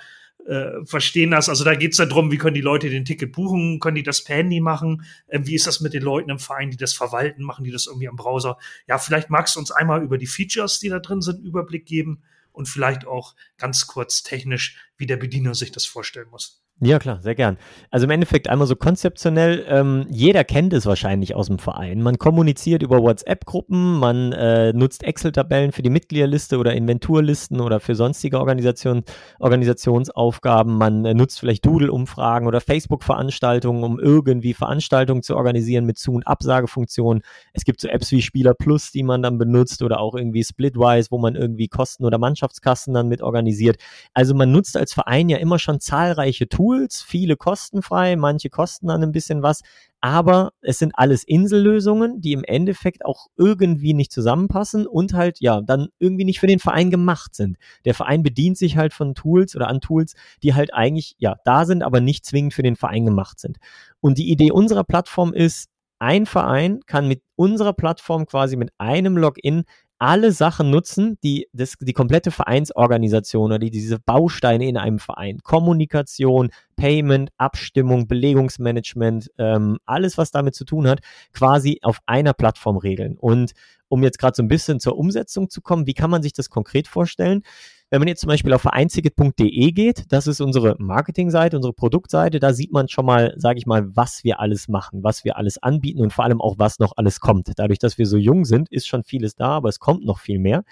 [0.47, 1.49] äh, verstehen das.
[1.49, 4.23] Also da geht es darum, wie können die Leute den Ticket buchen, können die das
[4.23, 7.43] per Handy machen, äh, wie ist das mit den Leuten im Verein, die das verwalten,
[7.43, 8.57] machen die das irgendwie am Browser?
[8.87, 12.23] Ja, vielleicht magst du uns einmal über die Features, die da drin sind, Überblick geben
[12.51, 16.60] und vielleicht auch ganz kurz technisch, wie der Bediener sich das vorstellen muss.
[16.83, 17.57] Ja, klar, sehr gern.
[17.91, 22.01] Also im Endeffekt einmal so konzeptionell, ähm, jeder kennt es wahrscheinlich aus dem Verein.
[22.01, 27.93] Man kommuniziert über WhatsApp-Gruppen, man äh, nutzt Excel-Tabellen für die Mitgliederliste oder Inventurlisten oder für
[27.93, 29.03] sonstige Organisation,
[29.37, 30.75] Organisationsaufgaben.
[30.75, 36.25] Man äh, nutzt vielleicht Doodle-Umfragen oder Facebook-Veranstaltungen, um irgendwie Veranstaltungen zu organisieren mit Zu- und
[36.25, 37.21] Absagefunktionen.
[37.53, 41.11] Es gibt so Apps wie Spieler Plus, die man dann benutzt oder auch irgendwie Splitwise,
[41.11, 43.77] wo man irgendwie Kosten- oder Mannschaftskassen dann mit organisiert.
[44.15, 48.87] Also man nutzt als Verein ja immer schon zahlreiche Tools Tools, viele kostenfrei, manche kosten
[48.87, 49.61] dann ein bisschen was,
[49.99, 55.61] aber es sind alles Insellösungen, die im Endeffekt auch irgendwie nicht zusammenpassen und halt ja
[55.61, 57.57] dann irgendwie nicht für den Verein gemacht sind.
[57.85, 61.65] Der Verein bedient sich halt von Tools oder an Tools, die halt eigentlich ja da
[61.65, 63.57] sind, aber nicht zwingend für den Verein gemacht sind.
[63.99, 69.17] Und die Idee unserer Plattform ist, ein Verein kann mit unserer Plattform quasi mit einem
[69.17, 69.65] Login
[70.01, 75.41] alle Sachen nutzen, die das, die komplette Vereinsorganisation oder die, diese Bausteine in einem Verein,
[75.43, 81.01] Kommunikation, Payment, Abstimmung, Belegungsmanagement, ähm, alles, was damit zu tun hat,
[81.33, 83.15] quasi auf einer Plattform regeln.
[83.15, 83.51] Und
[83.89, 86.49] um jetzt gerade so ein bisschen zur Umsetzung zu kommen, wie kann man sich das
[86.49, 87.43] konkret vorstellen?
[87.91, 92.53] Wenn man jetzt zum Beispiel auf vereinsticket.de geht, das ist unsere Marketingseite, unsere Produktseite, da
[92.53, 95.99] sieht man schon mal, sage ich mal, was wir alles machen, was wir alles anbieten
[95.99, 97.51] und vor allem auch, was noch alles kommt.
[97.57, 100.39] Dadurch, dass wir so jung sind, ist schon vieles da, aber es kommt noch viel
[100.39, 100.63] mehr.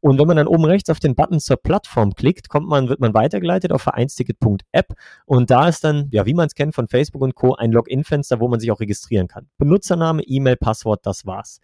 [0.00, 3.00] Und wenn man dann oben rechts auf den Button zur Plattform klickt, kommt man, wird
[3.00, 4.92] man weitergeleitet auf vereinsticket.app
[5.24, 8.38] und da ist dann, ja, wie man es kennt von Facebook und Co., ein Login-Fenster,
[8.38, 9.48] wo man sich auch registrieren kann.
[9.56, 11.58] Benutzername, E-Mail, Passwort, das war's.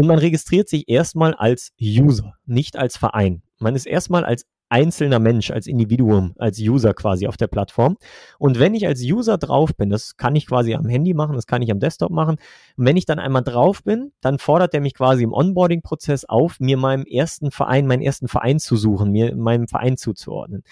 [0.00, 3.42] Und man registriert sich erstmal als User, nicht als Verein.
[3.58, 7.98] Man ist erstmal als einzelner Mensch, als Individuum, als User quasi auf der Plattform.
[8.38, 11.46] Und wenn ich als User drauf bin, das kann ich quasi am Handy machen, das
[11.46, 12.36] kann ich am Desktop machen.
[12.78, 16.60] Und wenn ich dann einmal drauf bin, dann fordert er mich quasi im Onboarding-Prozess auf,
[16.60, 20.62] mir meinem ersten Verein, meinen ersten Verein zu suchen, mir meinem Verein zuzuordnen.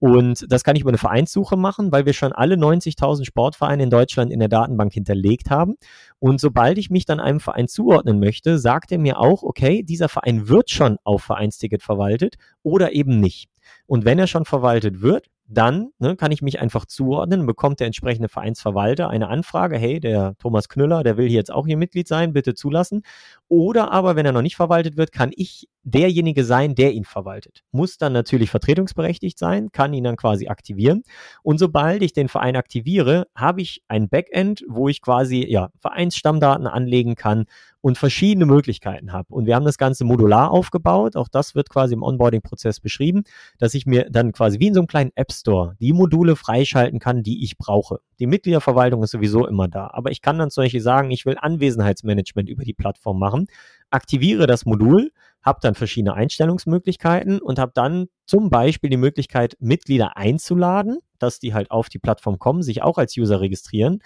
[0.00, 3.90] Und das kann ich über eine Vereinssuche machen, weil wir schon alle 90.000 Sportvereine in
[3.90, 5.74] Deutschland in der Datenbank hinterlegt haben.
[6.20, 10.08] Und sobald ich mich dann einem Verein zuordnen möchte, sagt er mir auch, okay, dieser
[10.08, 13.50] Verein wird schon auf Vereinsticket verwaltet oder eben nicht.
[13.86, 17.86] Und wenn er schon verwaltet wird, dann ne, kann ich mich einfach zuordnen, bekommt der
[17.86, 22.06] entsprechende Vereinsverwalter eine Anfrage, hey, der Thomas Knüller, der will hier jetzt auch hier Mitglied
[22.06, 23.02] sein, bitte zulassen.
[23.48, 27.62] Oder aber, wenn er noch nicht verwaltet wird, kann ich derjenige sein, der ihn verwaltet.
[27.72, 31.02] Muss dann natürlich vertretungsberechtigt sein, kann ihn dann quasi aktivieren.
[31.42, 36.66] Und sobald ich den Verein aktiviere, habe ich ein Backend, wo ich quasi ja, Vereinsstammdaten
[36.66, 37.46] anlegen kann
[37.80, 39.32] und verschiedene Möglichkeiten habe.
[39.32, 41.16] Und wir haben das Ganze modular aufgebaut.
[41.16, 43.22] Auch das wird quasi im Onboarding-Prozess beschrieben,
[43.58, 46.98] dass ich mir dann quasi wie in so einem kleinen App Store die Module freischalten
[46.98, 48.00] kann, die ich brauche.
[48.18, 49.90] Die Mitgliederverwaltung ist sowieso immer da.
[49.92, 53.46] Aber ich kann dann Beispiel sagen, ich will Anwesenheitsmanagement über die Plattform machen,
[53.90, 60.16] aktiviere das Modul, habe dann verschiedene Einstellungsmöglichkeiten und habe dann zum Beispiel die Möglichkeit, Mitglieder
[60.16, 64.00] einzuladen, dass die halt auf die Plattform kommen, sich auch als User registrieren.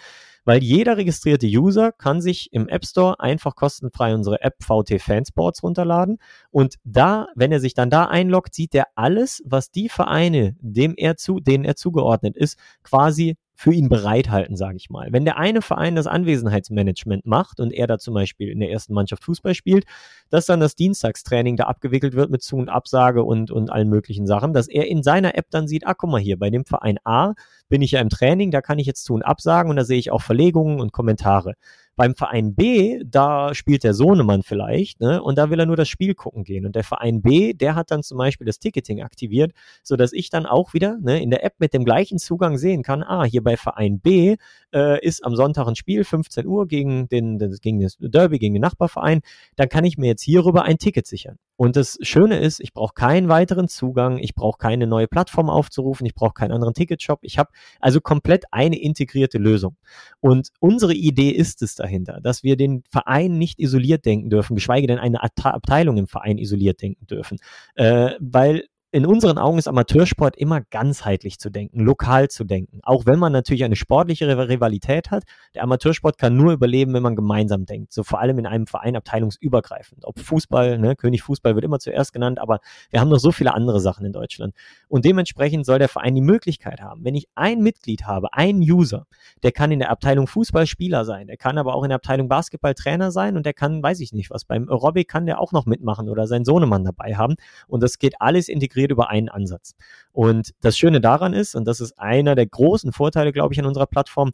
[0.44, 5.62] Weil jeder registrierte User kann sich im App Store einfach kostenfrei unsere App VT Fansports
[5.62, 6.18] runterladen.
[6.50, 10.94] Und da, wenn er sich dann da einloggt, sieht er alles, was die Vereine, dem
[10.96, 15.08] er zu, denen er zugeordnet ist, quasi für ihn bereithalten, sage ich mal.
[15.12, 18.94] Wenn der eine Verein das Anwesenheitsmanagement macht und er da zum Beispiel in der ersten
[18.94, 19.84] Mannschaft Fußball spielt,
[20.30, 24.26] dass dann das Dienstagstraining da abgewickelt wird mit Zu- und Absage und, und allen möglichen
[24.26, 26.98] Sachen, dass er in seiner App dann sieht, ah, guck mal hier, bei dem Verein
[27.04, 27.34] A
[27.68, 29.98] bin ich ja im Training, da kann ich jetzt Zu- und Absagen und da sehe
[29.98, 31.54] ich auch Verlegungen und Kommentare.
[31.96, 35.88] Beim Verein B, da spielt der Sohnemann vielleicht, ne, und da will er nur das
[35.88, 36.64] Spiel gucken gehen.
[36.64, 39.52] Und der Verein B, der hat dann zum Beispiel das Ticketing aktiviert,
[39.82, 42.82] so dass ich dann auch wieder ne, in der App mit dem gleichen Zugang sehen
[42.82, 44.36] kann, ah, hier bei Verein B
[44.74, 48.62] äh, ist am Sonntag ein Spiel, 15 Uhr gegen, den, gegen das Derby, gegen den
[48.62, 49.20] Nachbarverein,
[49.56, 51.38] dann kann ich mir jetzt hierüber ein Ticket sichern.
[51.62, 56.04] Und das Schöne ist, ich brauche keinen weiteren Zugang, ich brauche keine neue Plattform aufzurufen,
[56.04, 57.20] ich brauche keinen anderen Ticketshop.
[57.22, 59.76] Ich habe also komplett eine integrierte Lösung.
[60.18, 64.88] Und unsere Idee ist es dahinter, dass wir den Verein nicht isoliert denken dürfen, geschweige
[64.88, 67.38] denn eine Abteilung im Verein isoliert denken dürfen.
[67.76, 68.64] Äh, weil
[68.94, 72.80] in unseren Augen ist Amateursport immer ganzheitlich zu denken, lokal zu denken.
[72.82, 75.24] Auch wenn man natürlich eine sportliche Rivalität hat,
[75.54, 77.94] der Amateursport kann nur überleben, wenn man gemeinsam denkt.
[77.94, 80.04] So vor allem in einem Verein abteilungsübergreifend.
[80.04, 83.54] Ob Fußball, ne, König Fußball wird immer zuerst genannt, aber wir haben noch so viele
[83.54, 84.54] andere Sachen in Deutschland.
[84.88, 89.06] Und dementsprechend soll der Verein die Möglichkeit haben, wenn ich ein Mitglied habe, ein User,
[89.42, 92.28] der kann in der Abteilung Fußball Spieler sein, der kann aber auch in der Abteilung
[92.28, 95.52] Basketball Trainer sein und der kann, weiß ich nicht was, beim Aerobic kann der auch
[95.52, 97.36] noch mitmachen oder seinen Sohnemann dabei haben.
[97.68, 99.74] Und das geht alles integriert integriert über einen Ansatz.
[100.12, 103.66] Und das Schöne daran ist, und das ist einer der großen Vorteile, glaube ich, an
[103.66, 104.32] unserer Plattform,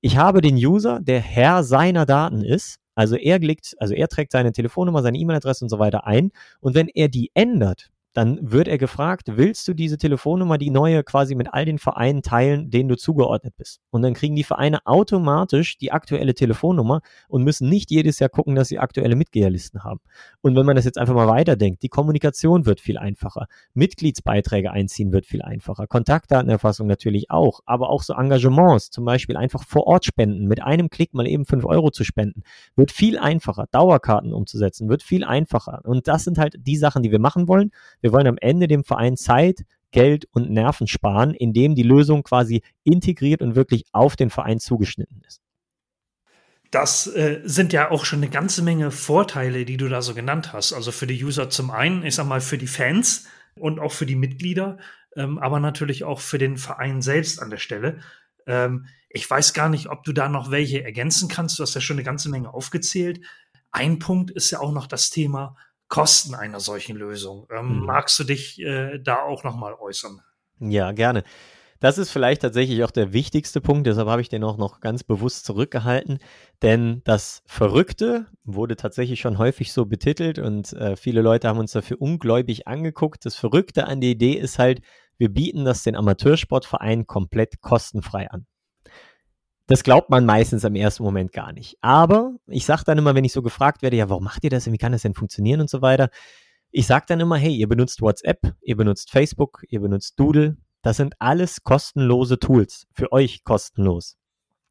[0.00, 2.78] ich habe den User, der Herr seiner Daten ist.
[2.94, 6.30] Also er klickt, also er trägt seine Telefonnummer, seine E-Mail-Adresse und so weiter ein.
[6.60, 11.04] Und wenn er die ändert, dann wird er gefragt, willst du diese Telefonnummer, die neue,
[11.04, 13.80] quasi mit all den Vereinen teilen, denen du zugeordnet bist?
[13.90, 18.54] Und dann kriegen die Vereine automatisch die aktuelle Telefonnummer und müssen nicht jedes Jahr gucken,
[18.54, 20.00] dass sie aktuelle Mitgliederlisten haben.
[20.40, 25.12] Und wenn man das jetzt einfach mal weiterdenkt, die Kommunikation wird viel einfacher, Mitgliedsbeiträge einziehen
[25.12, 30.06] wird viel einfacher, Kontaktdatenerfassung natürlich auch, aber auch so Engagements, zum Beispiel einfach vor Ort
[30.06, 32.44] spenden, mit einem Klick mal eben fünf Euro zu spenden,
[32.76, 35.82] wird viel einfacher, Dauerkarten umzusetzen, wird viel einfacher.
[35.84, 37.72] Und das sind halt die Sachen, die wir machen wollen.
[38.00, 42.62] Wir wollen am Ende dem Verein Zeit, Geld und Nerven sparen, indem die Lösung quasi
[42.84, 45.40] integriert und wirklich auf den Verein zugeschnitten ist.
[46.70, 50.52] Das äh, sind ja auch schon eine ganze Menge Vorteile, die du da so genannt
[50.52, 50.72] hast.
[50.72, 54.06] Also für die User zum einen, ich sag mal, für die Fans und auch für
[54.06, 54.78] die Mitglieder,
[55.14, 58.00] ähm, aber natürlich auch für den Verein selbst an der Stelle.
[58.46, 61.58] Ähm, ich weiß gar nicht, ob du da noch welche ergänzen kannst.
[61.58, 63.20] Du hast ja schon eine ganze Menge aufgezählt.
[63.70, 65.56] Ein Punkt ist ja auch noch das Thema
[65.88, 67.46] Kosten einer solchen Lösung.
[67.50, 67.86] Ähm, mhm.
[67.86, 70.20] Magst du dich äh, da auch nochmal äußern?
[70.58, 71.22] Ja, gerne.
[71.80, 75.04] Das ist vielleicht tatsächlich auch der wichtigste Punkt, deshalb habe ich den auch noch ganz
[75.04, 76.18] bewusst zurückgehalten,
[76.62, 81.72] denn das Verrückte wurde tatsächlich schon häufig so betitelt und äh, viele Leute haben uns
[81.72, 83.26] dafür ungläubig angeguckt.
[83.26, 84.80] Das Verrückte an der Idee ist halt,
[85.18, 88.46] wir bieten das den Amateursportvereinen komplett kostenfrei an.
[89.68, 91.76] Das glaubt man meistens im ersten Moment gar nicht.
[91.80, 94.66] Aber ich sage dann immer, wenn ich so gefragt werde, ja, warum macht ihr das
[94.66, 96.10] und wie kann das denn funktionieren und so weiter,
[96.70, 100.98] ich sage dann immer, hey, ihr benutzt WhatsApp, ihr benutzt Facebook, ihr benutzt Doodle, das
[100.98, 104.16] sind alles kostenlose Tools, für euch kostenlos.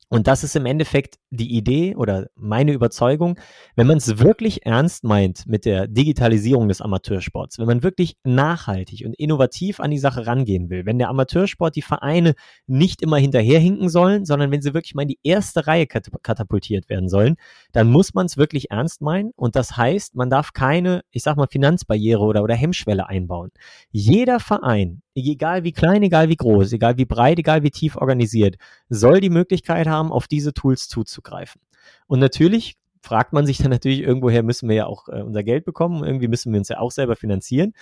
[0.09, 3.39] Und das ist im Endeffekt die Idee oder meine Überzeugung,
[3.75, 9.03] wenn man es wirklich ernst meint mit der Digitalisierung des Amateursports, wenn man wirklich nachhaltig
[9.05, 12.35] und innovativ an die Sache rangehen will, wenn der Amateursport die Vereine
[12.67, 17.09] nicht immer hinterherhinken sollen, sondern wenn sie wirklich mal in die erste Reihe katapultiert werden
[17.09, 17.35] sollen,
[17.71, 19.31] dann muss man es wirklich ernst meinen.
[19.35, 23.51] Und das heißt, man darf keine, ich sag mal, Finanzbarriere oder, oder Hemmschwelle einbauen.
[23.91, 28.57] Jeder Verein, egal wie klein, egal wie groß, egal wie breit, egal wie tief organisiert,
[28.89, 31.61] soll die Möglichkeit haben, auf diese Tools zuzugreifen.
[32.07, 35.63] Und natürlich fragt man sich dann natürlich, irgendwoher müssen wir ja auch äh, unser Geld
[35.65, 37.73] bekommen, irgendwie müssen wir uns ja auch selber finanzieren.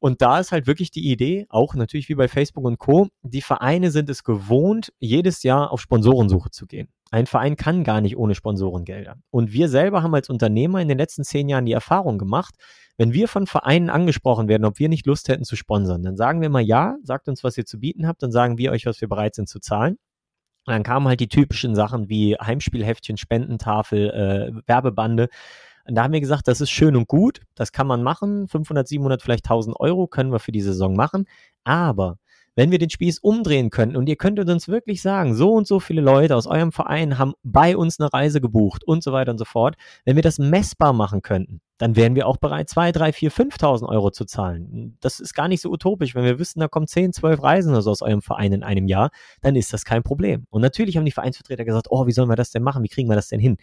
[0.00, 3.42] Und da ist halt wirklich die Idee, auch natürlich wie bei Facebook und Co., die
[3.42, 6.88] Vereine sind es gewohnt, jedes Jahr auf Sponsorensuche zu gehen.
[7.10, 9.16] Ein Verein kann gar nicht ohne Sponsorengelder.
[9.30, 12.54] Und wir selber haben als Unternehmer in den letzten zehn Jahren die Erfahrung gemacht,
[12.96, 16.40] wenn wir von Vereinen angesprochen werden, ob wir nicht Lust hätten zu sponsern, dann sagen
[16.40, 19.00] wir mal ja, sagt uns, was ihr zu bieten habt, dann sagen wir euch, was
[19.00, 19.96] wir bereit sind zu zahlen.
[20.66, 25.28] Und dann kamen halt die typischen Sachen wie Heimspielheftchen, Spendentafel, äh, Werbebande.
[25.90, 28.86] Und da haben wir gesagt, das ist schön und gut, das kann man machen, 500,
[28.86, 31.26] 700, vielleicht 1000 Euro können wir für die Saison machen,
[31.64, 32.18] aber
[32.54, 35.80] wenn wir den Spieß umdrehen könnten und ihr könntet uns wirklich sagen, so und so
[35.80, 39.38] viele Leute aus eurem Verein haben bei uns eine Reise gebucht und so weiter und
[39.38, 43.12] so fort, wenn wir das messbar machen könnten, dann wären wir auch bereit, 2, 3,
[43.12, 44.96] 4, 5.000 Euro zu zahlen.
[45.00, 46.14] Das ist gar nicht so utopisch.
[46.14, 48.86] Wenn wir wissen, da kommen 10, 12 Reisen oder so aus eurem Verein in einem
[48.86, 50.46] Jahr, dann ist das kein Problem.
[50.50, 52.84] Und natürlich haben die Vereinsvertreter gesagt, oh, wie sollen wir das denn machen?
[52.84, 53.56] Wie kriegen wir das denn hin?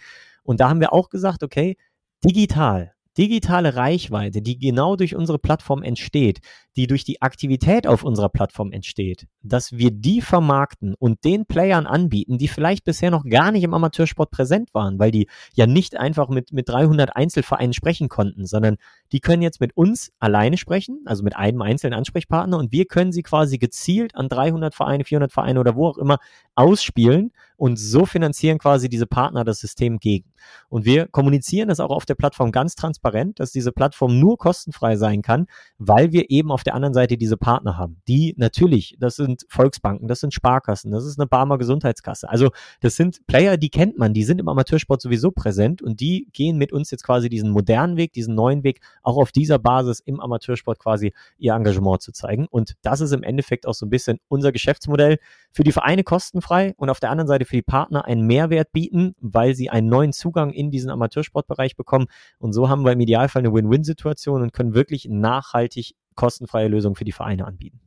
[0.43, 1.77] Und da haben wir auch gesagt, okay,
[2.23, 6.39] digital digitale Reichweite, die genau durch unsere Plattform entsteht,
[6.75, 11.87] die durch die Aktivität auf unserer Plattform entsteht, dass wir die vermarkten und den Playern
[11.87, 15.97] anbieten, die vielleicht bisher noch gar nicht im Amateursport präsent waren, weil die ja nicht
[15.97, 18.77] einfach mit, mit 300 Einzelvereinen sprechen konnten, sondern
[19.11, 23.11] die können jetzt mit uns alleine sprechen, also mit einem einzelnen Ansprechpartner und wir können
[23.11, 26.19] sie quasi gezielt an 300 Vereine, 400 Vereine oder wo auch immer
[26.53, 30.31] ausspielen und so finanzieren quasi diese Partner das System gegen.
[30.69, 34.95] Und wir kommunizieren das auch auf der Plattform ganz transparent, dass diese Plattform nur kostenfrei
[34.95, 38.01] sein kann, weil wir eben auf der anderen Seite diese Partner haben.
[38.07, 42.29] Die natürlich, das sind Volksbanken, das sind Sparkassen, das ist eine Barmer Gesundheitskasse.
[42.29, 42.49] Also
[42.81, 46.57] das sind Player, die kennt man, die sind im Amateursport sowieso präsent und die gehen
[46.57, 50.19] mit uns jetzt quasi diesen modernen Weg, diesen neuen Weg, auch auf dieser Basis im
[50.19, 52.47] Amateursport quasi ihr Engagement zu zeigen.
[52.47, 55.17] Und das ist im Endeffekt auch so ein bisschen unser Geschäftsmodell.
[55.51, 59.15] Für die Vereine kostenfrei und auf der anderen Seite für die Partner einen Mehrwert bieten,
[59.19, 62.07] weil sie einen neuen Zugang in diesen Amateursportbereich bekommen.
[62.37, 67.05] Und so haben wir im Idealfall eine Win-Win-Situation und können wirklich nachhaltig kostenfreie Lösungen für
[67.05, 67.81] die Vereine anbieten.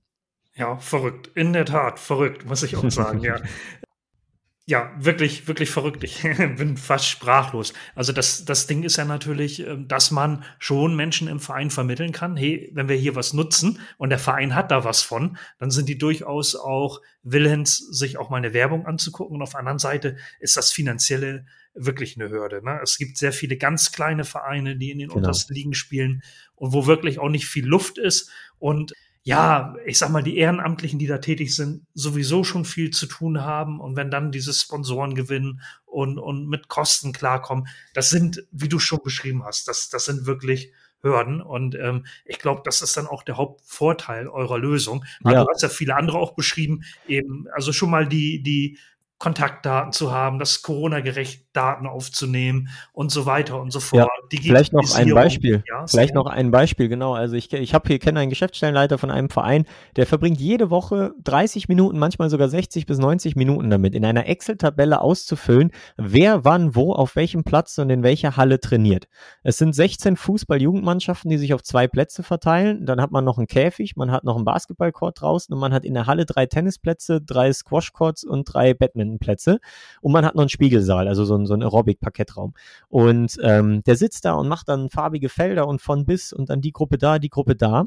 [0.55, 1.31] Ja, verrückt.
[1.35, 3.37] In der Tat, verrückt, muss ich auch sagen, ja.
[4.71, 6.05] Ja, wirklich, wirklich verrückt.
[6.05, 6.23] Ich
[6.57, 7.73] bin fast sprachlos.
[7.97, 12.13] Also das, das Ding ist ja natürlich, ähm, dass man schon Menschen im Verein vermitteln
[12.13, 12.37] kann.
[12.37, 15.89] Hey, wenn wir hier was nutzen und der Verein hat da was von, dann sind
[15.89, 19.35] die durchaus auch willens, sich auch mal eine Werbung anzugucken.
[19.35, 22.65] Und auf der anderen Seite ist das finanzielle wirklich eine Hürde.
[22.65, 22.79] Ne?
[22.81, 25.17] Es gibt sehr viele ganz kleine Vereine, die in den genau.
[25.17, 26.23] untersten Ligen spielen
[26.55, 28.31] und wo wirklich auch nicht viel Luft ist.
[28.61, 33.07] Und ja, ich sag mal, die Ehrenamtlichen, die da tätig sind, sowieso schon viel zu
[33.07, 33.81] tun haben.
[33.81, 38.79] Und wenn dann diese Sponsoren gewinnen und, und mit Kosten klarkommen, das sind, wie du
[38.79, 41.43] schon beschrieben hast, das, das sind wirklich Hürden.
[41.43, 45.05] Und ähm, ich glaube, das ist dann auch der Hauptvorteil eurer Lösung.
[45.25, 45.45] Ja.
[45.45, 48.79] Du hast ja viele andere auch beschrieben, eben, also schon mal die, die
[49.21, 54.09] Kontaktdaten zu haben, das Corona-gerecht Daten aufzunehmen und so weiter und so fort.
[54.33, 55.63] Ja, vielleicht noch ein Beispiel.
[55.69, 56.21] Ja, vielleicht so.
[56.21, 57.13] noch ein Beispiel, genau.
[57.13, 61.13] Also ich, ich habe hier kenne einen Geschäftsstellenleiter von einem Verein, der verbringt jede Woche
[61.23, 66.75] 30 Minuten, manchmal sogar 60 bis 90 Minuten damit, in einer Excel-Tabelle auszufüllen, wer wann
[66.75, 69.07] wo auf welchem Platz und in welcher Halle trainiert.
[69.43, 72.87] Es sind 16 Fußball-Jugendmannschaften, die sich auf zwei Plätze verteilen.
[72.87, 75.85] Dann hat man noch einen Käfig, man hat noch einen Basketballcourt draußen und man hat
[75.85, 79.61] in der Halle drei Tennisplätze, drei Squashcourts und drei Badminton Plätze
[80.01, 82.55] und man hat noch einen Spiegelsaal, also so ein, so ein Aerobic-Parkettraum.
[82.89, 86.61] Und ähm, der sitzt da und macht dann farbige Felder und von bis und dann
[86.61, 87.87] die Gruppe da, die Gruppe da.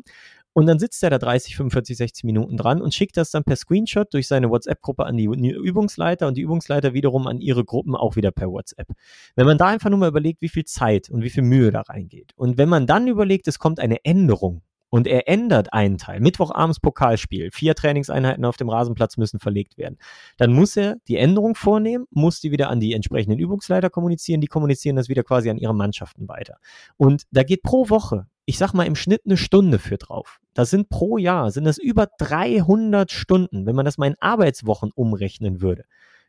[0.54, 3.56] Und dann sitzt er da 30, 45, 60 Minuten dran und schickt das dann per
[3.56, 8.16] Screenshot durch seine WhatsApp-Gruppe an die Übungsleiter und die Übungsleiter wiederum an ihre Gruppen auch
[8.16, 8.88] wieder per WhatsApp.
[9.36, 11.82] Wenn man da einfach nur mal überlegt, wie viel Zeit und wie viel Mühe da
[11.82, 14.62] reingeht und wenn man dann überlegt, es kommt eine Änderung
[14.94, 19.98] und er ändert einen Teil, Mittwochabends Pokalspiel, vier Trainingseinheiten auf dem Rasenplatz müssen verlegt werden,
[20.38, 24.46] dann muss er die Änderung vornehmen, muss die wieder an die entsprechenden Übungsleiter kommunizieren, die
[24.46, 26.58] kommunizieren das wieder quasi an ihre Mannschaften weiter.
[26.96, 30.40] Und da geht pro Woche, ich sag mal im Schnitt eine Stunde für drauf.
[30.54, 34.92] Das sind pro Jahr, sind das über 300 Stunden, wenn man das mal in Arbeitswochen
[34.94, 35.86] umrechnen würde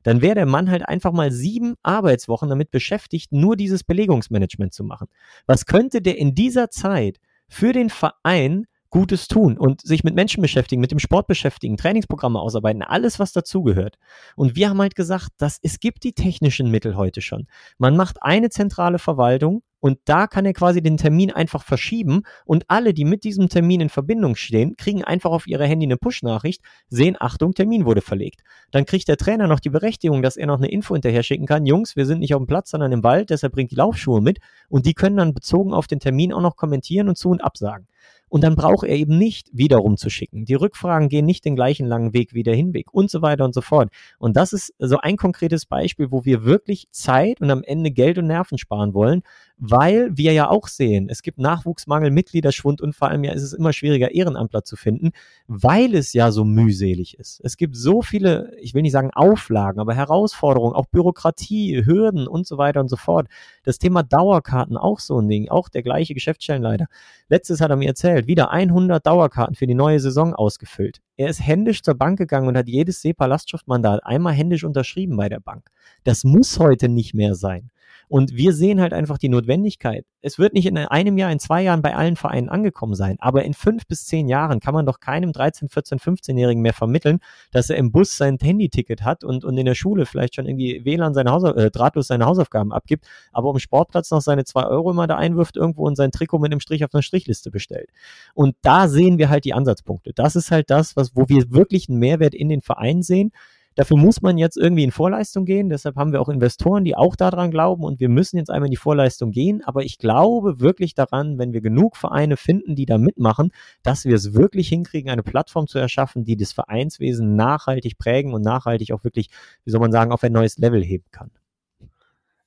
[0.07, 4.85] dann wäre der Mann halt einfach mal sieben Arbeitswochen damit beschäftigt, nur dieses Belegungsmanagement zu
[4.85, 5.09] machen.
[5.47, 10.41] Was könnte der in dieser Zeit für den Verein Gutes tun und sich mit Menschen
[10.41, 13.99] beschäftigen, mit dem Sport beschäftigen, Trainingsprogramme ausarbeiten, alles, was dazugehört.
[14.37, 17.49] Und wir haben halt gesagt, dass es gibt die technischen Mittel heute schon.
[17.77, 22.67] Man macht eine zentrale Verwaltung und da kann er quasi den Termin einfach verschieben und
[22.69, 26.63] alle, die mit diesem Termin in Verbindung stehen, kriegen einfach auf ihre Handy eine Push-Nachricht,
[26.89, 28.43] sehen, Achtung, Termin wurde verlegt.
[28.71, 31.67] Dann kriegt der Trainer noch die Berechtigung, dass er noch eine Info hinterher schicken kann,
[31.67, 34.39] Jungs, wir sind nicht auf dem Platz, sondern im Wald, deshalb bringt die Laufschuhe mit
[34.69, 37.89] und die können dann bezogen auf den Termin auch noch kommentieren und zu und absagen.
[38.35, 40.45] Und dann braucht er eben nicht wiederum zu schicken.
[40.45, 43.55] Die Rückfragen gehen nicht den gleichen langen Weg wie der Hinweg und so weiter und
[43.55, 43.91] so fort.
[44.19, 48.19] Und das ist so ein konkretes Beispiel, wo wir wirklich Zeit und am Ende Geld
[48.19, 49.23] und Nerven sparen wollen,
[49.57, 53.53] weil wir ja auch sehen, es gibt Nachwuchsmangel, Mitgliederschwund und vor allem ja ist es
[53.53, 55.13] immer schwieriger, Ehrenamtler zu finden,
[55.47, 57.41] weil es ja so mühselig ist.
[57.45, 62.47] Es gibt so viele, ich will nicht sagen Auflagen, aber Herausforderungen, auch Bürokratie, Hürden und
[62.47, 63.29] so weiter und so fort.
[63.63, 66.87] Das Thema Dauerkarten auch so ein Ding, auch der gleiche Geschäftsstellenleiter.
[67.29, 71.01] Letztes hat er mir erzählt, wieder 100 Dauerkarten für die neue Saison ausgefüllt.
[71.17, 75.41] Er ist händisch zur Bank gegangen und hat jedes SEPA-Lastschriftmandat einmal händisch unterschrieben bei der
[75.41, 75.71] Bank.
[76.03, 77.71] Das muss heute nicht mehr sein.
[78.15, 80.07] Und wir sehen halt einfach die Notwendigkeit.
[80.21, 83.45] Es wird nicht in einem Jahr, in zwei Jahren bei allen Vereinen angekommen sein, aber
[83.45, 87.19] in fünf bis zehn Jahren kann man doch keinem 13, 14, 15-Jährigen mehr vermitteln,
[87.51, 90.85] dass er im Bus sein Handyticket hat und, und in der Schule vielleicht schon irgendwie
[90.85, 94.93] WLAN seine Hausauf äh, drahtlos seine Hausaufgaben abgibt, aber am Sportplatz noch seine zwei Euro
[94.93, 97.91] immer da einwirft irgendwo und sein Trikot mit einem Strich auf einer Strichliste bestellt.
[98.33, 100.13] Und da sehen wir halt die Ansatzpunkte.
[100.15, 103.33] Das ist halt das, was, wo wir wirklich einen Mehrwert in den Vereinen sehen.
[103.77, 105.69] Dafür muss man jetzt irgendwie in Vorleistung gehen.
[105.69, 108.73] Deshalb haben wir auch Investoren, die auch daran glauben und wir müssen jetzt einmal in
[108.73, 109.63] die Vorleistung gehen.
[109.65, 113.51] Aber ich glaube wirklich daran, wenn wir genug Vereine finden, die da mitmachen,
[113.83, 118.43] dass wir es wirklich hinkriegen, eine Plattform zu erschaffen, die das Vereinswesen nachhaltig prägen und
[118.43, 119.29] nachhaltig auch wirklich,
[119.65, 121.31] wie soll man sagen, auf ein neues Level heben kann.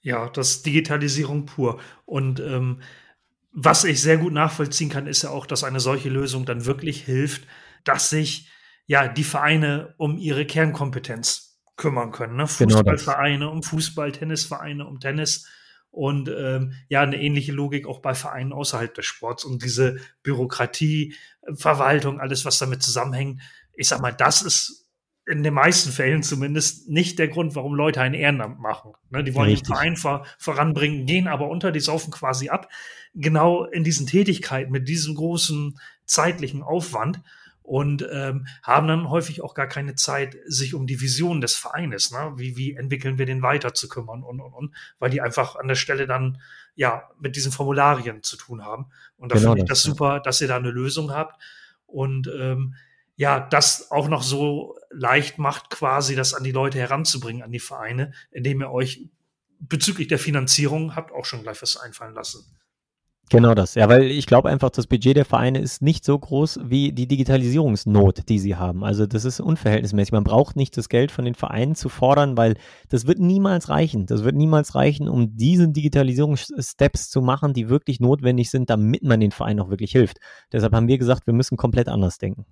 [0.02, 1.80] Ja, das ist Digitalisierung pur.
[2.06, 2.80] Und ähm,
[3.52, 7.04] was ich sehr gut nachvollziehen kann, ist ja auch, dass eine solche Lösung dann wirklich
[7.04, 7.48] hilft,
[7.84, 8.48] dass sich
[8.88, 12.38] ja, die Vereine um ihre Kernkompetenz kümmern können.
[12.38, 12.48] Ne?
[12.58, 15.48] Genau Fußballvereine genau um Fußball, Tennisvereine um Tennis
[15.92, 21.16] und ähm, ja, eine ähnliche Logik auch bei Vereinen außerhalb des Sports und diese Bürokratie,
[21.54, 23.42] Verwaltung, alles, was damit zusammenhängt.
[23.74, 24.90] Ich sag mal, das ist
[25.26, 28.94] in den meisten Fällen zumindest nicht der Grund, warum Leute ein Ehrenamt machen.
[29.10, 29.68] Ne, die wollen Richtig.
[29.68, 32.70] den Verein vor, voranbringen, gehen aber unter, die saufen quasi ab.
[33.14, 37.22] Genau in diesen Tätigkeiten mit diesem großen zeitlichen Aufwand
[37.68, 42.12] und ähm, haben dann häufig auch gar keine Zeit, sich um die Vision des Vereines,
[42.12, 42.32] ne?
[42.38, 45.68] wie, wie entwickeln wir den weiter zu kümmern und, und, und, weil die einfach an
[45.68, 46.42] der Stelle dann
[46.76, 48.86] ja mit diesen Formularien zu tun haben.
[49.18, 51.44] Und da genau finde ich das, das super, dass ihr da eine Lösung habt
[51.86, 52.76] und ähm,
[53.18, 57.60] ja, das auch noch so leicht macht, quasi das an die Leute heranzubringen, an die
[57.60, 59.10] Vereine, indem ihr euch
[59.60, 62.46] bezüglich der Finanzierung habt auch schon gleich was einfallen lassen.
[63.30, 66.60] Genau das, ja, weil ich glaube einfach, das Budget der Vereine ist nicht so groß
[66.64, 68.86] wie die Digitalisierungsnot, die sie haben.
[68.86, 70.14] Also das ist unverhältnismäßig.
[70.14, 72.56] Man braucht nicht das Geld von den Vereinen zu fordern, weil
[72.88, 74.06] das wird niemals reichen.
[74.06, 79.20] Das wird niemals reichen, um diese Digitalisierungssteps zu machen, die wirklich notwendig sind, damit man
[79.20, 80.20] den Vereinen auch wirklich hilft.
[80.54, 82.46] Deshalb haben wir gesagt, wir müssen komplett anders denken.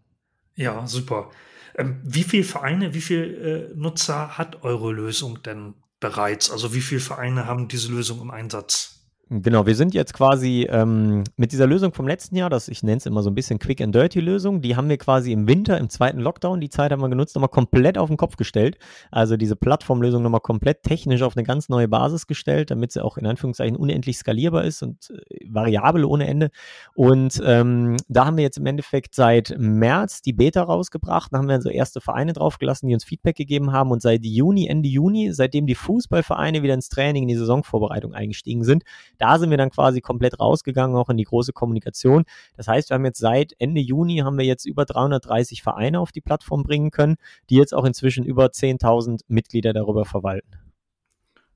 [0.56, 1.30] Ja, super.
[1.78, 6.52] Ähm, wie viele Vereine, wie viele äh, Nutzer hat eure Lösung denn bereits?
[6.52, 8.96] Also wie viele Vereine haben diese Lösung im Einsatz?
[9.28, 12.98] Genau, wir sind jetzt quasi ähm, mit dieser Lösung vom letzten Jahr, das ich nenne
[12.98, 15.80] es immer so ein bisschen Quick and Dirty Lösung, die haben wir quasi im Winter,
[15.80, 18.78] im zweiten Lockdown, die Zeit haben wir genutzt, nochmal komplett auf den Kopf gestellt.
[19.10, 23.18] Also diese Plattformlösung nochmal komplett technisch auf eine ganz neue Basis gestellt, damit sie auch
[23.18, 26.52] in Anführungszeichen unendlich skalierbar ist und äh, variabel ohne Ende.
[26.94, 31.50] Und ähm, da haben wir jetzt im Endeffekt seit März die Beta rausgebracht, da haben
[31.50, 35.34] wir so erste Vereine draufgelassen, die uns Feedback gegeben haben und seit Juni, Ende Juni,
[35.34, 38.84] seitdem die Fußballvereine wieder ins Training, in die Saisonvorbereitung eingestiegen sind,
[39.18, 42.26] da sind wir dann quasi komplett rausgegangen, auch in die große Kommunikation.
[42.58, 46.12] Das heißt, wir haben jetzt seit Ende Juni haben wir jetzt über 330 Vereine auf
[46.12, 47.16] die Plattform bringen können,
[47.50, 50.60] die jetzt auch inzwischen über 10.000 Mitglieder darüber verwalten.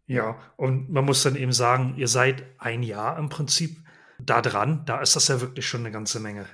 [0.06, 3.78] Ja, und man muss dann eben sagen, ihr seid ein Jahr im Prinzip
[4.20, 4.84] da dran.
[4.86, 6.46] Da ist das ja wirklich schon eine ganze Menge.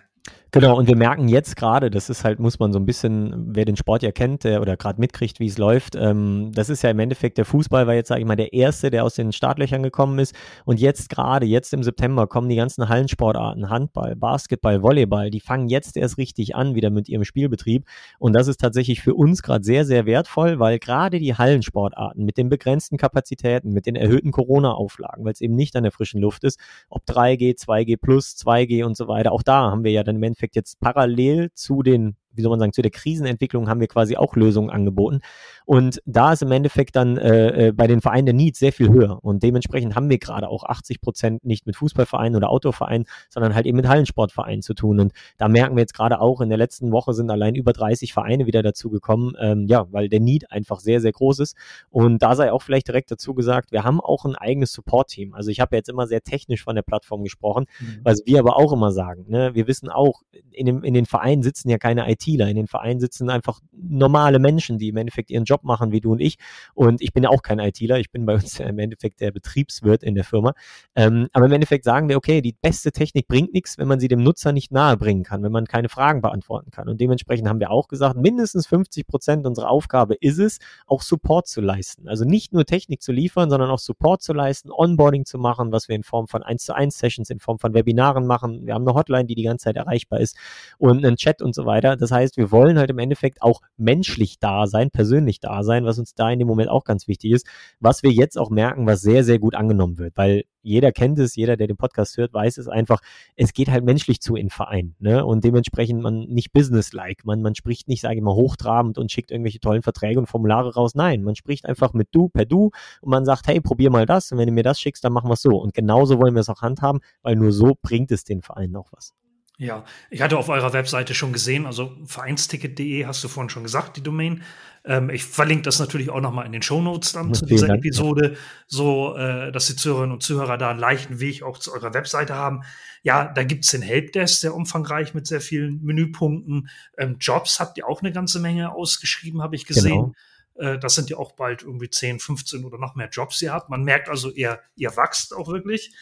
[0.56, 3.66] Genau, und wir merken jetzt gerade, das ist halt, muss man so ein bisschen, wer
[3.66, 6.92] den Sport ja kennt der, oder gerade mitkriegt, wie es läuft, ähm, das ist ja
[6.92, 9.84] im Endeffekt, der Fußball war jetzt, sage ich mal, der Erste, der aus den Startlöchern
[9.84, 10.34] gekommen ist.
[10.64, 15.68] Und jetzt gerade, jetzt im September, kommen die ganzen Hallensportarten, Handball, Basketball, Volleyball, die fangen
[15.68, 17.84] jetzt erst richtig an, wieder mit ihrem Spielbetrieb.
[18.18, 22.38] Und das ist tatsächlich für uns gerade sehr, sehr wertvoll, weil gerade die Hallensportarten mit
[22.38, 26.46] den begrenzten Kapazitäten, mit den erhöhten Corona-Auflagen, weil es eben nicht an der frischen Luft
[26.46, 30.16] ist, ob 3G, 2G plus, 2G und so weiter, auch da haben wir ja dann
[30.16, 33.80] im Endeffekt Endeffekt jetzt parallel zu den wie soll man sagen, zu der Krisenentwicklung haben
[33.80, 35.22] wir quasi auch Lösungen angeboten.
[35.66, 38.90] Und da ist im Endeffekt dann äh, äh bei den Vereinen der Need sehr viel
[38.90, 39.24] höher.
[39.24, 43.66] Und dementsprechend haben wir gerade auch 80 Prozent nicht mit Fußballvereinen oder Autovereinen, sondern halt
[43.66, 45.00] eben mit Hallensportvereinen zu tun.
[45.00, 48.14] Und da merken wir jetzt gerade auch, in der letzten Woche sind allein über 30
[48.14, 51.56] Vereine wieder dazu gekommen, ähm, ja, weil der Need einfach sehr, sehr groß ist.
[51.90, 55.34] Und da sei auch vielleicht direkt dazu gesagt, wir haben auch ein eigenes Support-Team.
[55.34, 58.00] Also ich habe jetzt immer sehr technisch von der Plattform gesprochen, mhm.
[58.04, 59.26] was wir aber auch immer sagen.
[59.28, 59.56] Ne?
[59.56, 60.22] Wir wissen auch,
[60.52, 62.48] in, dem, in den Vereinen sitzen ja keine IT ITler.
[62.48, 66.12] In den Vereinen sitzen einfach normale Menschen, die im Endeffekt ihren Job machen, wie du
[66.12, 66.38] und ich.
[66.74, 68.00] Und ich bin ja auch kein ITler.
[68.00, 70.54] Ich bin bei uns im Endeffekt der Betriebswirt in der Firma.
[70.96, 74.08] Ähm, aber im Endeffekt sagen wir, okay, die beste Technik bringt nichts, wenn man sie
[74.08, 76.90] dem Nutzer nicht nahe bringen kann, wenn man keine Fragen beantworten kann.
[76.90, 81.48] Und dementsprechend haben wir auch gesagt, mindestens 50 Prozent unserer Aufgabe ist es, auch Support
[81.48, 82.08] zu leisten.
[82.08, 85.88] Also nicht nur Technik zu liefern, sondern auch Support zu leisten, Onboarding zu machen, was
[85.88, 88.66] wir in Form von 1 zu 1 Sessions, in Form von Webinaren machen.
[88.66, 90.38] Wir haben eine Hotline, die die ganze Zeit erreichbar ist
[90.78, 91.96] und einen Chat und so weiter.
[91.96, 96.00] Das heißt, wir wollen halt im Endeffekt auch menschlich da sein, persönlich da sein, was
[96.00, 97.46] uns da in dem Moment auch ganz wichtig ist,
[97.80, 101.36] was wir jetzt auch merken, was sehr, sehr gut angenommen wird, weil jeder kennt es,
[101.36, 103.00] jeder, der den Podcast hört, weiß es einfach,
[103.36, 105.24] es geht halt menschlich zu in Verein, ne?
[105.24, 109.30] Und dementsprechend man nicht businesslike, man, man spricht nicht, sage ich mal, hochtrabend und schickt
[109.30, 110.96] irgendwelche tollen Verträge und Formulare raus.
[110.96, 114.32] Nein, man spricht einfach mit du per du und man sagt, hey, probier mal das
[114.32, 115.56] und wenn du mir das schickst, dann machen wir es so.
[115.56, 118.92] Und genauso wollen wir es auch handhaben, weil nur so bringt es den Verein auch
[118.92, 119.14] was.
[119.58, 123.96] Ja, ich hatte auf eurer Webseite schon gesehen, also vereinsticket.de hast du vorhin schon gesagt,
[123.96, 124.44] die Domain.
[124.84, 127.80] Ähm, ich verlinke das natürlich auch nochmal in den Show Notes dann zu dieser Dank,
[127.80, 128.36] Episode,
[128.68, 132.36] so äh, dass die Zuhörerinnen und Zuhörer da einen leichten Weg auch zu eurer Webseite
[132.36, 132.62] haben.
[133.02, 136.70] Ja, da gibt's den Helpdesk, sehr umfangreich mit sehr vielen Menüpunkten.
[136.98, 140.14] Ähm, Jobs habt ihr auch eine ganze Menge ausgeschrieben, habe ich gesehen.
[140.58, 140.74] Genau.
[140.74, 143.54] Äh, das sind ja auch bald irgendwie 10, 15 oder noch mehr Jobs, die ihr
[143.54, 143.70] habt.
[143.70, 145.94] Man merkt also, ihr, ihr wachst auch wirklich.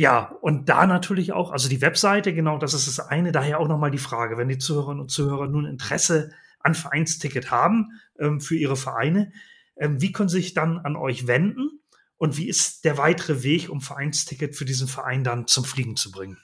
[0.00, 3.32] Ja, und da natürlich auch, also die Webseite, genau, das ist das eine.
[3.32, 6.30] Daher auch nochmal die Frage, wenn die Zuhörerinnen und Zuhörer nun Interesse
[6.60, 7.90] an Vereinsticket haben
[8.20, 9.32] ähm, für ihre Vereine,
[9.76, 11.80] ähm, wie können sie sich dann an euch wenden?
[12.16, 16.12] Und wie ist der weitere Weg, um Vereinsticket für diesen Verein dann zum Fliegen zu
[16.12, 16.38] bringen?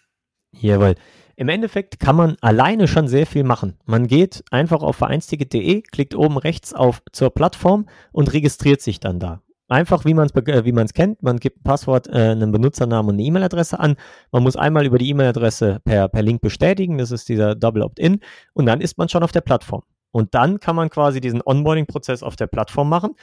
[0.50, 0.96] Jawohl.
[1.36, 3.78] Im Endeffekt kann man alleine schon sehr viel machen.
[3.84, 9.20] Man geht einfach auf vereinsticket.de, klickt oben rechts auf zur Plattform und registriert sich dann
[9.20, 9.42] da.
[9.68, 11.22] Einfach, wie man es äh, wie kennt.
[11.22, 13.96] Man gibt ein Passwort, äh, einen Benutzernamen und eine E-Mail-Adresse an.
[14.30, 16.98] Man muss einmal über die E-Mail-Adresse per, per Link bestätigen.
[16.98, 18.20] Das ist dieser Double Opt-in.
[18.52, 19.82] Und dann ist man schon auf der Plattform.
[20.10, 23.16] Und dann kann man quasi diesen Onboarding-Prozess auf der Plattform machen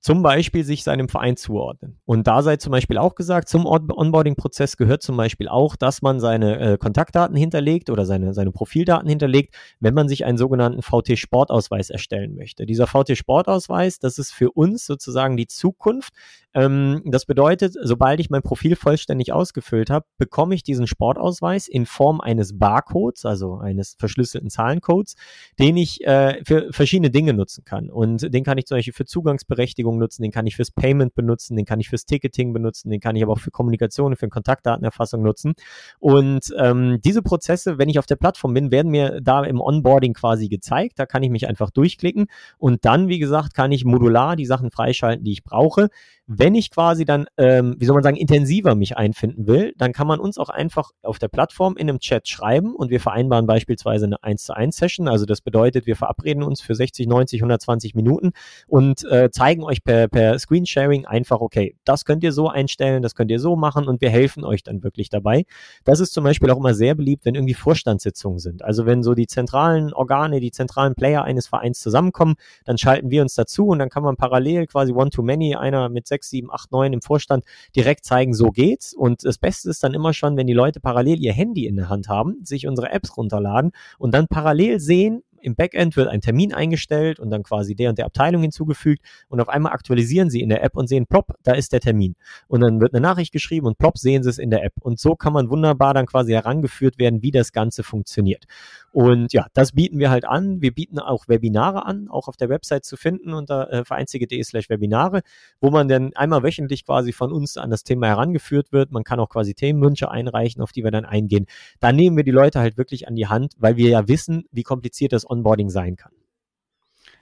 [0.00, 1.98] zum Beispiel sich seinem Verein zuordnen.
[2.04, 6.20] Und da sei zum Beispiel auch gesagt, zum Onboarding-Prozess gehört zum Beispiel auch, dass man
[6.20, 11.90] seine äh, Kontaktdaten hinterlegt oder seine, seine Profildaten hinterlegt, wenn man sich einen sogenannten VT-Sportausweis
[11.90, 12.64] erstellen möchte.
[12.64, 16.12] Dieser VT-Sportausweis, das ist für uns sozusagen die Zukunft.
[16.54, 21.86] Ähm, das bedeutet, sobald ich mein Profil vollständig ausgefüllt habe, bekomme ich diesen Sportausweis in
[21.86, 25.16] Form eines Barcodes, also eines verschlüsselten Zahlencodes,
[25.58, 27.90] den ich äh, für verschiedene Dinge nutzen kann.
[27.90, 31.14] Und den kann ich zum Beispiel für Zugangsberechtigung Berechtigung nutzen, den kann ich fürs Payment
[31.14, 34.28] benutzen, den kann ich fürs Ticketing benutzen, den kann ich aber auch für Kommunikation, für
[34.28, 35.54] Kontaktdatenerfassung nutzen.
[35.98, 40.14] Und ähm, diese Prozesse, wenn ich auf der Plattform bin, werden mir da im Onboarding
[40.14, 40.98] quasi gezeigt.
[40.98, 42.26] Da kann ich mich einfach durchklicken
[42.58, 45.88] und dann, wie gesagt, kann ich modular die Sachen freischalten, die ich brauche.
[46.30, 50.06] Wenn ich quasi dann, ähm, wie soll man sagen, intensiver mich einfinden will, dann kann
[50.06, 54.04] man uns auch einfach auf der Plattform in einem Chat schreiben und wir vereinbaren beispielsweise
[54.04, 55.08] eine 1 zu 1 Session.
[55.08, 58.32] Also das bedeutet, wir verabreden uns für 60, 90, 120 Minuten
[58.66, 63.14] und äh, zeigen euch per, per Screensharing einfach, okay, das könnt ihr so einstellen, das
[63.14, 65.44] könnt ihr so machen und wir helfen euch dann wirklich dabei.
[65.84, 68.62] Das ist zum Beispiel auch immer sehr beliebt, wenn irgendwie Vorstandssitzungen sind.
[68.62, 73.22] Also wenn so die zentralen Organe, die zentralen Player eines Vereins zusammenkommen, dann schalten wir
[73.22, 76.92] uns dazu und dann kann man parallel quasi One-to-Many, einer mit sechs, sieben, acht, neun
[76.92, 78.94] im Vorstand direkt zeigen, so geht's.
[78.94, 81.88] Und das Beste ist dann immer schon, wenn die Leute parallel ihr Handy in der
[81.88, 86.52] Hand haben, sich unsere Apps runterladen und dann parallel sehen, im Backend wird ein Termin
[86.52, 90.48] eingestellt und dann quasi der und der Abteilung hinzugefügt und auf einmal aktualisieren sie in
[90.48, 92.14] der App und sehen, plopp, da ist der Termin.
[92.46, 94.74] Und dann wird eine Nachricht geschrieben und plopp, sehen sie es in der App.
[94.80, 98.44] Und so kann man wunderbar dann quasi herangeführt werden, wie das Ganze funktioniert.
[98.92, 100.62] Und ja, das bieten wir halt an.
[100.62, 104.68] Wir bieten auch Webinare an, auch auf der Website zu finden unter äh, vereinsige.de slash
[104.70, 105.20] Webinare,
[105.60, 108.90] wo man dann einmal wöchentlich quasi von uns an das Thema herangeführt wird.
[108.90, 111.46] Man kann auch quasi Themenwünsche einreichen, auf die wir dann eingehen.
[111.80, 114.62] Da nehmen wir die Leute halt wirklich an die Hand, weil wir ja wissen, wie
[114.62, 116.12] kompliziert das Onboarding sein kann.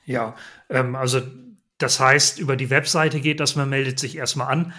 [0.05, 0.37] Ja,
[0.69, 1.21] ähm, also
[1.79, 4.73] das heißt, über die Webseite geht das, man meldet sich erstmal an.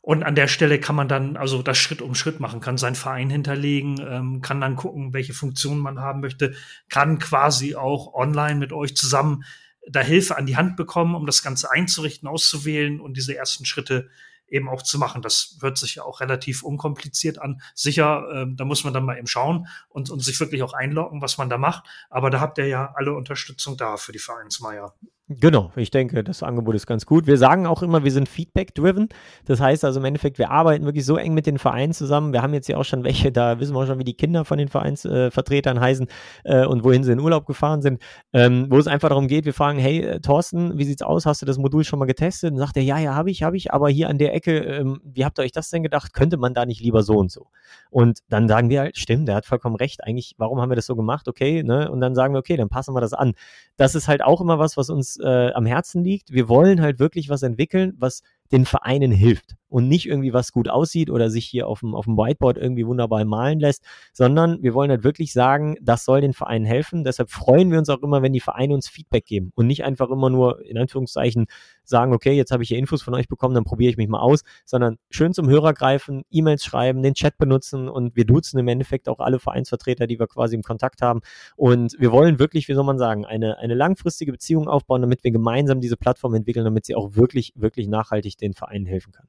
[0.00, 2.94] Und an der Stelle kann man dann also das Schritt um Schritt machen, kann seinen
[2.94, 6.54] Verein hinterlegen, ähm, kann dann gucken, welche Funktionen man haben möchte,
[6.90, 9.44] kann quasi auch online mit euch zusammen
[9.88, 14.10] da Hilfe an die Hand bekommen, um das Ganze einzurichten, auszuwählen und diese ersten Schritte
[14.48, 15.22] eben auch zu machen.
[15.22, 17.60] Das hört sich ja auch relativ unkompliziert an.
[17.74, 21.22] Sicher, ähm, da muss man dann mal eben schauen und, und sich wirklich auch einloggen,
[21.22, 21.84] was man da macht.
[22.10, 24.94] Aber da habt ihr ja alle Unterstützung da für die Vereinsmeier.
[25.28, 27.26] Genau, ich denke, das Angebot ist ganz gut.
[27.26, 29.08] Wir sagen auch immer, wir sind Feedback-driven.
[29.46, 32.34] Das heißt also im Endeffekt, wir arbeiten wirklich so eng mit den Vereinen zusammen.
[32.34, 34.44] Wir haben jetzt ja auch schon welche, da wissen wir auch schon, wie die Kinder
[34.44, 36.08] von den Vereinsvertretern äh, heißen
[36.44, 38.02] äh, und wohin sie in Urlaub gefahren sind,
[38.34, 41.24] ähm, wo es einfach darum geht, wir fragen, hey äh, Thorsten, wie sieht's aus?
[41.24, 42.52] Hast du das Modul schon mal getestet?
[42.52, 45.00] Und sagt er, ja, ja, habe ich, habe ich, aber hier an der Ecke, ähm,
[45.04, 46.12] wie habt ihr euch das denn gedacht?
[46.12, 47.46] Könnte man da nicht lieber so und so?
[47.88, 50.04] Und dann sagen wir halt, stimmt, der hat vollkommen recht.
[50.04, 51.28] Eigentlich, warum haben wir das so gemacht?
[51.28, 51.90] Okay, ne?
[51.90, 53.32] Und dann sagen wir, okay, dann passen wir das an.
[53.78, 56.32] Das ist halt auch immer was, was uns äh, am Herzen liegt.
[56.32, 58.22] Wir wollen halt wirklich was entwickeln, was
[58.54, 62.04] den Vereinen hilft und nicht irgendwie was gut aussieht oder sich hier auf dem, auf
[62.04, 63.82] dem Whiteboard irgendwie wunderbar malen lässt,
[64.12, 67.02] sondern wir wollen halt wirklich sagen, das soll den Vereinen helfen.
[67.02, 70.10] Deshalb freuen wir uns auch immer, wenn die Vereine uns Feedback geben und nicht einfach
[70.10, 71.46] immer nur in Anführungszeichen
[71.82, 74.20] sagen, okay, jetzt habe ich hier Infos von euch bekommen, dann probiere ich mich mal
[74.20, 78.68] aus, sondern schön zum Hörer greifen, E-Mails schreiben, den Chat benutzen und wir duzen im
[78.68, 81.20] Endeffekt auch alle Vereinsvertreter, die wir quasi im Kontakt haben.
[81.56, 85.32] Und wir wollen wirklich, wie soll man sagen, eine, eine langfristige Beziehung aufbauen, damit wir
[85.32, 89.28] gemeinsam diese Plattform entwickeln, damit sie auch wirklich, wirklich nachhaltig den Vereinen helfen kann.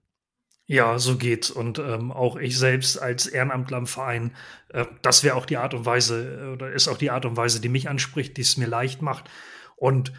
[0.68, 1.52] Ja, so geht's.
[1.52, 4.36] Und ähm, auch ich selbst als Ehrenamtler im Verein,
[4.70, 7.38] äh, das wäre auch die Art und Weise, äh, oder ist auch die Art und
[7.38, 9.30] Weise, die mich anspricht, die es mir leicht macht.
[9.76, 10.12] Und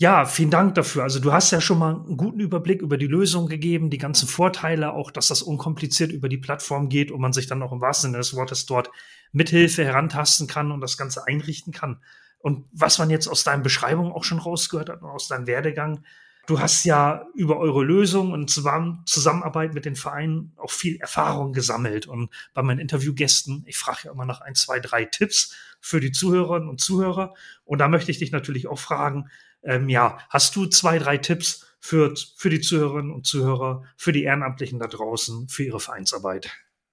[0.00, 1.04] ja, vielen Dank dafür.
[1.04, 4.28] Also du hast ja schon mal einen guten Überblick über die Lösung gegeben, die ganzen
[4.28, 7.80] Vorteile, auch dass das unkompliziert über die Plattform geht und man sich dann auch im
[7.80, 8.90] wahrsten Sinne des Wortes dort
[9.32, 12.00] mithilfe herantasten kann und das Ganze einrichten kann.
[12.38, 16.04] Und was man jetzt aus deinen Beschreibungen auch schon rausgehört hat und aus deinem Werdegang,
[16.48, 22.06] du hast ja über eure Lösung und Zusammenarbeit mit den Vereinen auch viel Erfahrung gesammelt.
[22.06, 26.10] Und bei meinen Interviewgästen, ich frage ja immer nach ein, zwei, drei Tipps für die
[26.10, 27.34] Zuhörerinnen und Zuhörer.
[27.64, 29.28] Und da möchte ich dich natürlich auch fragen,
[29.62, 34.24] ähm, ja, hast du zwei, drei Tipps für, für die Zuhörerinnen und Zuhörer, für die
[34.24, 36.50] Ehrenamtlichen da draußen, für ihre Vereinsarbeit?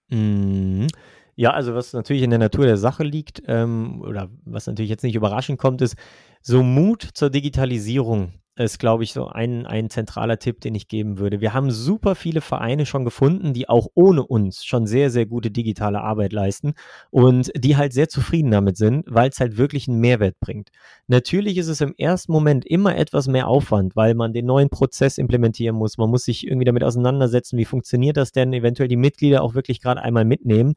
[0.09, 0.87] Mhm.
[1.37, 5.03] Ja, also was natürlich in der Natur der Sache liegt, ähm, oder was natürlich jetzt
[5.03, 5.95] nicht überraschend kommt, ist
[6.47, 11.17] so Mut zur Digitalisierung ist, glaube ich, so ein, ein zentraler Tipp, den ich geben
[11.17, 11.41] würde.
[11.41, 15.49] Wir haben super viele Vereine schon gefunden, die auch ohne uns schon sehr, sehr gute
[15.49, 16.73] digitale Arbeit leisten
[17.09, 20.69] und die halt sehr zufrieden damit sind, weil es halt wirklich einen Mehrwert bringt.
[21.07, 25.17] Natürlich ist es im ersten Moment immer etwas mehr Aufwand, weil man den neuen Prozess
[25.17, 25.97] implementieren muss.
[25.97, 29.81] Man muss sich irgendwie damit auseinandersetzen, wie funktioniert das denn, eventuell die Mitglieder auch wirklich
[29.81, 30.75] gerade einmal mitnehmen.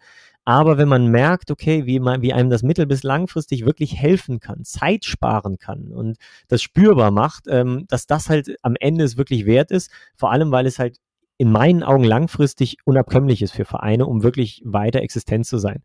[0.49, 4.40] Aber wenn man merkt, okay, wie, man, wie einem das mittel- bis langfristig wirklich helfen
[4.40, 6.16] kann, Zeit sparen kann und
[6.49, 10.51] das spürbar macht, ähm, dass das halt am Ende es wirklich wert ist, vor allem
[10.51, 10.96] weil es halt
[11.39, 15.82] in meinen Augen langfristig unabkömmlich ist für Vereine, um wirklich weiter existent zu sein.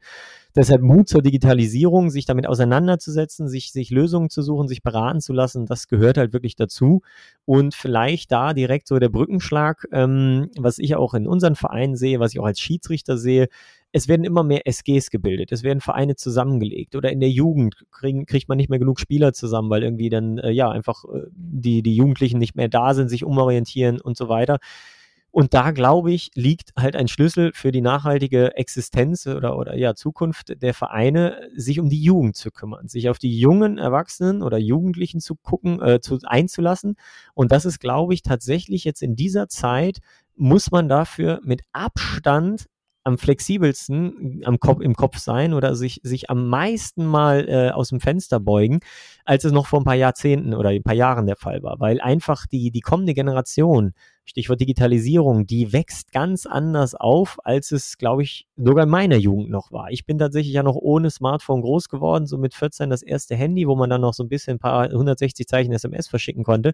[0.55, 5.31] Deshalb Mut zur Digitalisierung, sich damit auseinanderzusetzen, sich, sich Lösungen zu suchen, sich beraten zu
[5.31, 7.01] lassen, das gehört halt wirklich dazu.
[7.45, 12.19] Und vielleicht da direkt so der Brückenschlag, ähm, was ich auch in unseren Vereinen sehe,
[12.19, 13.47] was ich auch als Schiedsrichter sehe,
[13.91, 18.25] es werden immer mehr SGs gebildet, es werden Vereine zusammengelegt oder in der Jugend kriegen,
[18.25, 21.83] kriegt man nicht mehr genug Spieler zusammen, weil irgendwie dann äh, ja einfach äh, die,
[21.83, 24.57] die Jugendlichen nicht mehr da sind, sich umorientieren und so weiter.
[25.35, 29.95] Und da, glaube ich, liegt halt ein Schlüssel für die nachhaltige Existenz oder, oder ja,
[29.95, 34.59] Zukunft der Vereine, sich um die Jugend zu kümmern, sich auf die jungen Erwachsenen oder
[34.59, 36.97] Jugendlichen zu gucken, äh, zu, einzulassen.
[37.33, 40.01] Und das ist, glaube ich, tatsächlich jetzt in dieser Zeit,
[40.35, 42.67] muss man dafür mit Abstand
[43.03, 47.89] am flexibelsten am Kopf, im Kopf sein oder sich, sich am meisten mal äh, aus
[47.89, 48.81] dem Fenster beugen,
[49.25, 51.79] als es noch vor ein paar Jahrzehnten oder ein paar Jahren der Fall war.
[51.79, 53.93] Weil einfach die, die kommende Generation
[54.25, 59.49] Stichwort Digitalisierung, die wächst ganz anders auf, als es, glaube ich, sogar in meiner Jugend
[59.49, 59.91] noch war.
[59.91, 63.67] Ich bin tatsächlich ja noch ohne Smartphone groß geworden, so mit 14 das erste Handy,
[63.67, 66.71] wo man dann noch so ein bisschen ein paar 160 Zeichen SMS verschicken konnte.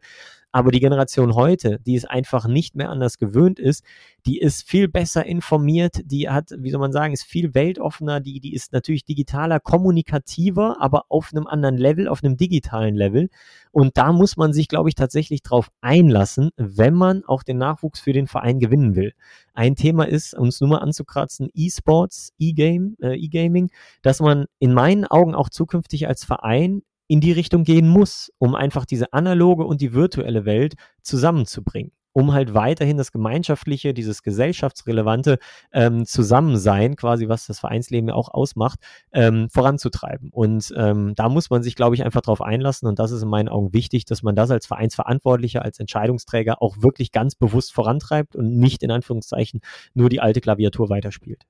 [0.52, 3.84] Aber die Generation heute, die es einfach nicht mehr anders gewöhnt ist,
[4.26, 8.39] die ist viel besser informiert, die hat, wie soll man sagen, ist viel weltoffener, die,
[8.39, 13.30] die ist natürlich digitaler, kommunikativer, aber auf einem anderen Level, auf einem digitalen Level.
[13.72, 17.99] Und da muss man sich, glaube ich, tatsächlich drauf einlassen, wenn man auch den Nachwuchs
[17.99, 19.13] für den Verein gewinnen will.
[19.53, 23.69] Ein Thema ist, uns nur mal anzukratzen, E-Sports, E-Game, äh, E-Gaming,
[24.01, 28.55] dass man in meinen Augen auch zukünftig als Verein in die Richtung gehen muss, um
[28.55, 35.39] einfach diese analoge und die virtuelle Welt zusammenzubringen um halt weiterhin das Gemeinschaftliche, dieses gesellschaftsrelevante
[35.72, 38.80] ähm, Zusammensein, quasi was das Vereinsleben ja auch ausmacht,
[39.13, 40.30] ähm, voranzutreiben.
[40.32, 42.89] Und ähm, da muss man sich, glaube ich, einfach darauf einlassen.
[42.89, 46.82] Und das ist in meinen Augen wichtig, dass man das als Vereinsverantwortlicher, als Entscheidungsträger auch
[46.82, 49.61] wirklich ganz bewusst vorantreibt und nicht in Anführungszeichen
[49.93, 51.45] nur die alte Klaviatur weiterspielt.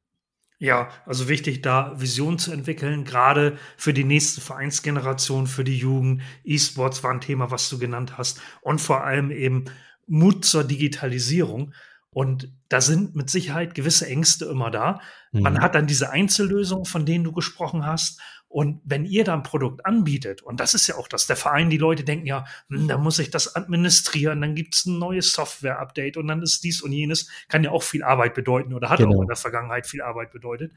[0.61, 6.21] Ja, also wichtig, da Visionen zu entwickeln, gerade für die nächste Vereinsgeneration, für die Jugend.
[6.43, 8.41] E-Sports war ein Thema, was du genannt hast.
[8.61, 9.65] Und vor allem eben
[10.09, 11.73] Mut zur Digitalisierung.
[12.11, 14.99] Und da sind mit Sicherheit gewisse Ängste immer da.
[15.31, 15.41] Mhm.
[15.41, 18.19] Man hat dann diese Einzellösungen, von denen du gesprochen hast.
[18.47, 21.69] Und wenn ihr da ein Produkt anbietet, und das ist ja auch das, der Verein,
[21.69, 25.33] die Leute denken ja, hm, da muss ich das administrieren, dann gibt es ein neues
[25.33, 28.97] Software-Update und dann ist dies und jenes, kann ja auch viel Arbeit bedeuten oder hat
[28.97, 29.17] genau.
[29.17, 30.73] auch in der Vergangenheit viel Arbeit bedeutet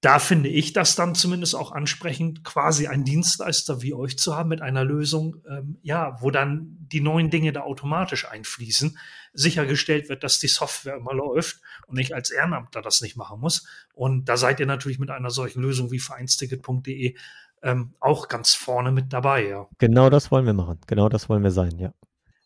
[0.00, 4.48] da finde ich das dann zumindest auch ansprechend, quasi einen Dienstleister wie euch zu haben
[4.48, 8.98] mit einer Lösung, ähm, ja, wo dann die neuen Dinge da automatisch einfließen,
[9.34, 13.66] sichergestellt wird, dass die Software immer läuft und ich als Ehrenamter das nicht machen muss.
[13.92, 17.14] Und da seid ihr natürlich mit einer solchen Lösung wie vereinsticket.de
[17.62, 19.66] ähm, auch ganz vorne mit dabei, ja.
[19.78, 20.78] Genau das wollen wir machen.
[20.86, 21.92] Genau das wollen wir sein, ja.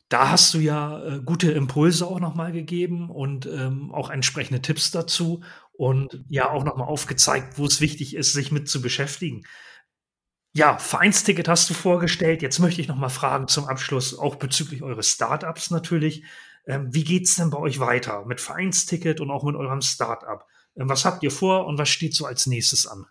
[0.09, 4.91] Da hast du ja äh, gute Impulse auch nochmal gegeben und ähm, auch entsprechende Tipps
[4.91, 5.43] dazu
[5.77, 9.43] und ja auch nochmal aufgezeigt, wo es wichtig ist, sich mit zu beschäftigen.
[10.57, 12.41] Ja, Vereinsticket hast du vorgestellt.
[12.41, 16.25] Jetzt möchte ich nochmal fragen zum Abschluss, auch bezüglich eures Startups natürlich.
[16.67, 20.47] Ähm, wie es denn bei euch weiter mit Vereinsticket und auch mit eurem Startup?
[20.77, 23.07] Ähm, was habt ihr vor und was steht so als nächstes an?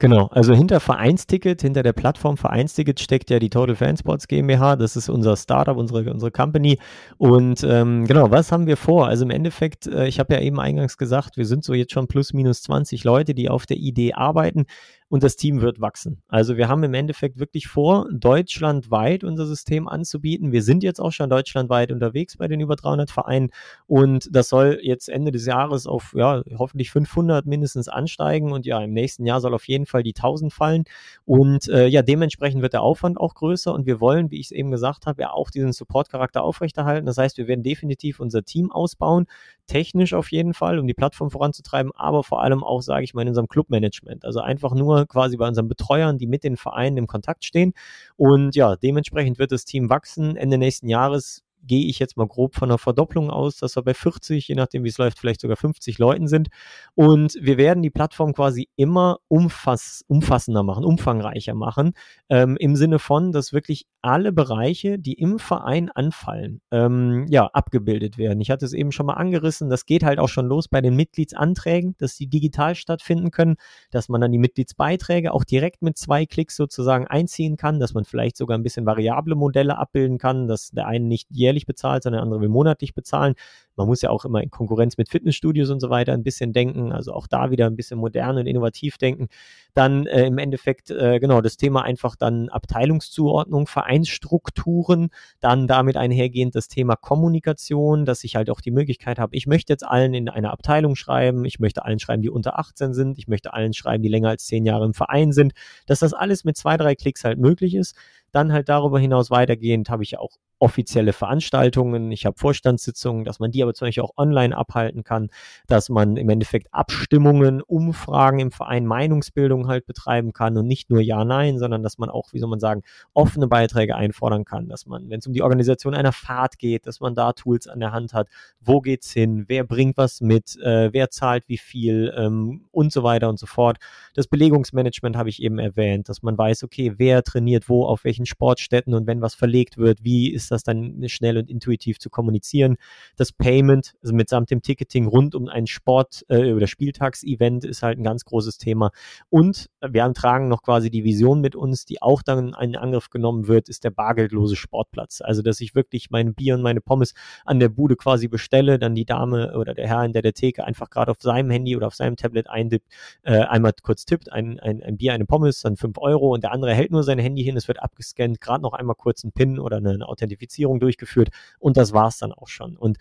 [0.00, 4.76] Genau, also hinter Vereinsticket, hinter der Plattform Vereinsticket steckt ja die Total Fansports GmbH.
[4.76, 6.78] Das ist unser Startup, unsere, unsere Company.
[7.16, 9.08] Und ähm, genau, was haben wir vor?
[9.08, 12.06] Also im Endeffekt, äh, ich habe ja eben eingangs gesagt, wir sind so jetzt schon
[12.06, 14.66] plus minus 20 Leute, die auf der Idee arbeiten
[15.08, 16.22] und das Team wird wachsen.
[16.28, 20.52] Also wir haben im Endeffekt wirklich vor, deutschlandweit unser System anzubieten.
[20.52, 23.50] Wir sind jetzt auch schon deutschlandweit unterwegs bei den über 300 Vereinen
[23.86, 28.80] und das soll jetzt Ende des Jahres auf ja, hoffentlich 500 mindestens ansteigen und ja,
[28.80, 30.84] im nächsten Jahr soll auf jeden Fall die 1000 fallen
[31.24, 34.52] und äh, ja, dementsprechend wird der Aufwand auch größer und wir wollen, wie ich es
[34.52, 37.06] eben gesagt habe, ja auch diesen Support-Charakter aufrechterhalten.
[37.06, 39.26] Das heißt, wir werden definitiv unser Team ausbauen,
[39.66, 43.22] technisch auf jeden Fall, um die Plattform voranzutreiben, aber vor allem auch, sage ich mal,
[43.22, 44.24] in unserem Clubmanagement.
[44.24, 47.72] Also einfach nur quasi bei unseren Betreuern, die mit den Vereinen im Kontakt stehen.
[48.16, 50.36] Und ja, dementsprechend wird das Team wachsen.
[50.36, 53.94] Ende nächsten Jahres gehe ich jetzt mal grob von einer Verdopplung aus, dass wir bei
[53.94, 56.48] 40, je nachdem wie es läuft, vielleicht sogar 50 Leuten sind.
[56.94, 61.92] Und wir werden die Plattform quasi immer umfass, umfassender machen, umfangreicher machen,
[62.28, 68.16] ähm, im Sinne von, dass wirklich alle Bereiche, die im Verein anfallen, ähm, ja, abgebildet
[68.16, 68.40] werden.
[68.40, 70.96] Ich hatte es eben schon mal angerissen, das geht halt auch schon los bei den
[70.96, 73.56] Mitgliedsanträgen, dass die digital stattfinden können,
[73.90, 78.04] dass man dann die Mitgliedsbeiträge auch direkt mit zwei Klicks sozusagen einziehen kann, dass man
[78.04, 82.02] vielleicht sogar ein bisschen variable Modelle abbilden kann, dass der eine nicht jährlich jährlich bezahlt,
[82.02, 83.34] sondern andere will monatlich bezahlen.
[83.76, 86.92] Man muss ja auch immer in Konkurrenz mit Fitnessstudios und so weiter ein bisschen denken,
[86.92, 89.28] also auch da wieder ein bisschen modern und innovativ denken.
[89.74, 96.56] Dann äh, im Endeffekt, äh, genau, das Thema einfach dann Abteilungszuordnung, Vereinsstrukturen, dann damit einhergehend
[96.56, 100.28] das Thema Kommunikation, dass ich halt auch die Möglichkeit habe, ich möchte jetzt allen in
[100.28, 104.02] einer Abteilung schreiben, ich möchte allen schreiben, die unter 18 sind, ich möchte allen schreiben,
[104.02, 105.52] die länger als zehn Jahre im Verein sind,
[105.86, 107.94] dass das alles mit zwei, drei Klicks halt möglich ist.
[108.32, 113.50] Dann halt darüber hinaus weitergehend habe ich auch offizielle Veranstaltungen, ich habe Vorstandssitzungen, dass man
[113.50, 115.30] die aber zum Beispiel auch online abhalten kann,
[115.66, 121.00] dass man im Endeffekt Abstimmungen, Umfragen im Verein, Meinungsbildung halt betreiben kann und nicht nur
[121.00, 124.86] Ja, Nein, sondern dass man auch, wie soll man sagen, offene Beiträge einfordern kann, dass
[124.86, 127.92] man, wenn es um die Organisation einer Fahrt geht, dass man da Tools an der
[127.92, 128.28] Hand hat,
[128.60, 133.02] wo geht's hin, wer bringt was mit, äh, wer zahlt wie viel ähm, und so
[133.02, 133.78] weiter und so fort.
[134.14, 138.26] Das Belegungsmanagement habe ich eben erwähnt, dass man weiß, okay, wer trainiert wo, auf welchen
[138.26, 142.76] Sportstätten und wenn was verlegt wird, wie ist das dann schnell und intuitiv zu kommunizieren.
[143.16, 147.82] Das Pay Entertainment, also mitsamt dem Ticketing rund um ein Sport- äh, oder Spieltagsevent ist
[147.82, 148.90] halt ein ganz großes Thema.
[149.30, 153.48] Und wir tragen noch quasi die Vision mit uns, die auch dann in Angriff genommen
[153.48, 155.20] wird, ist der bargeldlose Sportplatz.
[155.20, 157.14] Also, dass ich wirklich mein Bier und meine Pommes
[157.44, 160.64] an der Bude quasi bestelle, dann die Dame oder der Herr in der, der Theke
[160.64, 162.86] einfach gerade auf seinem Handy oder auf seinem Tablet eindippt,
[163.22, 166.52] äh, einmal kurz tippt, ein, ein, ein Bier, eine Pommes, dann fünf Euro und der
[166.52, 169.58] andere hält nur sein Handy hin, es wird abgescannt, gerade noch einmal kurz ein PIN
[169.58, 172.76] oder eine, eine Authentifizierung durchgeführt und das war's dann auch schon.
[172.76, 172.98] Und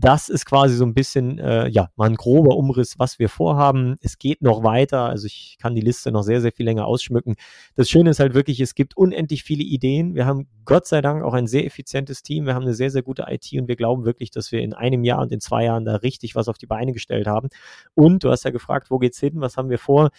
[0.00, 3.96] das ist quasi so ein bisschen, äh, ja, mal ein grober Umriss, was wir vorhaben.
[4.00, 7.34] Es geht noch weiter, also ich kann die Liste noch sehr, sehr viel länger ausschmücken.
[7.74, 10.14] Das Schöne ist halt wirklich, es gibt unendlich viele Ideen.
[10.14, 12.46] Wir haben Gott sei Dank auch ein sehr effizientes Team.
[12.46, 15.04] Wir haben eine sehr, sehr gute IT und wir glauben wirklich, dass wir in einem
[15.04, 17.48] Jahr und in zwei Jahren da richtig was auf die Beine gestellt haben.
[17.94, 19.34] Und du hast ja gefragt, wo geht's hin?
[19.34, 20.10] Was haben wir vor?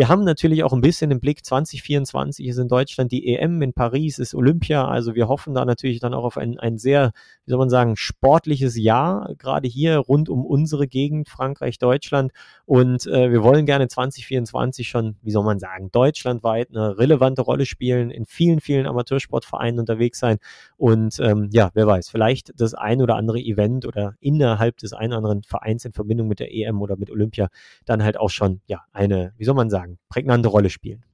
[0.00, 3.74] Wir haben natürlich auch ein bisschen im Blick, 2024 ist in Deutschland die EM, in
[3.74, 4.88] Paris ist Olympia.
[4.88, 7.12] Also wir hoffen da natürlich dann auch auf ein, ein sehr,
[7.44, 12.32] wie soll man sagen, sportliches Jahr, gerade hier rund um unsere Gegend, Frankreich, Deutschland.
[12.64, 17.66] Und äh, wir wollen gerne 2024 schon, wie soll man sagen, deutschlandweit eine relevante Rolle
[17.66, 20.38] spielen, in vielen, vielen Amateursportvereinen unterwegs sein.
[20.78, 25.12] Und ähm, ja, wer weiß, vielleicht das ein oder andere Event oder innerhalb des einen
[25.12, 27.48] oder anderen Vereins in Verbindung mit der EM oder mit Olympia
[27.84, 31.04] dann halt auch schon, ja, eine, wie soll man sagen, sagen, prägnante Rolle spielen.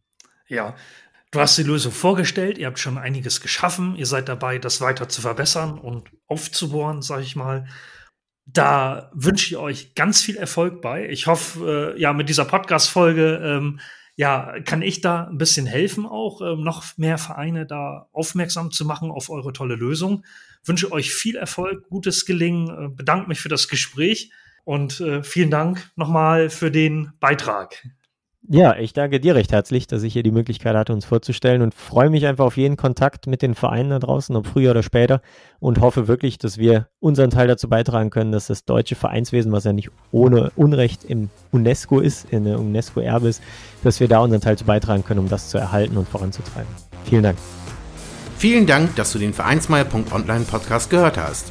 [0.48, 0.76] Ja,
[1.30, 5.08] du hast die Lösung vorgestellt, ihr habt schon einiges geschaffen, ihr seid dabei, das weiter
[5.08, 7.66] zu verbessern und aufzubohren, sage ich mal.
[8.46, 11.08] Da wünsche ich euch ganz viel Erfolg bei.
[11.08, 13.80] Ich hoffe, äh, ja, mit dieser Podcast-Folge, ähm,
[14.14, 18.84] ja, kann ich da ein bisschen helfen, auch ähm, noch mehr Vereine da aufmerksam zu
[18.84, 20.24] machen auf eure tolle Lösung.
[20.64, 24.30] Wünsche euch viel Erfolg, gutes Gelingen, äh, bedanke mich für das Gespräch
[24.64, 27.82] und äh, vielen Dank nochmal für den Beitrag.
[28.48, 31.74] Ja, ich danke dir recht herzlich, dass ich hier die Möglichkeit hatte, uns vorzustellen und
[31.74, 35.20] freue mich einfach auf jeden Kontakt mit den Vereinen da draußen, ob früher oder später
[35.58, 39.64] und hoffe wirklich, dass wir unseren Teil dazu beitragen können, dass das deutsche Vereinswesen, was
[39.64, 43.42] ja nicht ohne Unrecht im UNESCO ist, in der UNESCO-Erbe ist,
[43.82, 46.70] dass wir da unseren Teil zu beitragen können, um das zu erhalten und voranzutreiben.
[47.04, 47.38] Vielen Dank.
[48.38, 51.50] Vielen Dank, dass du den Vereinsmeier.online Podcast gehört hast.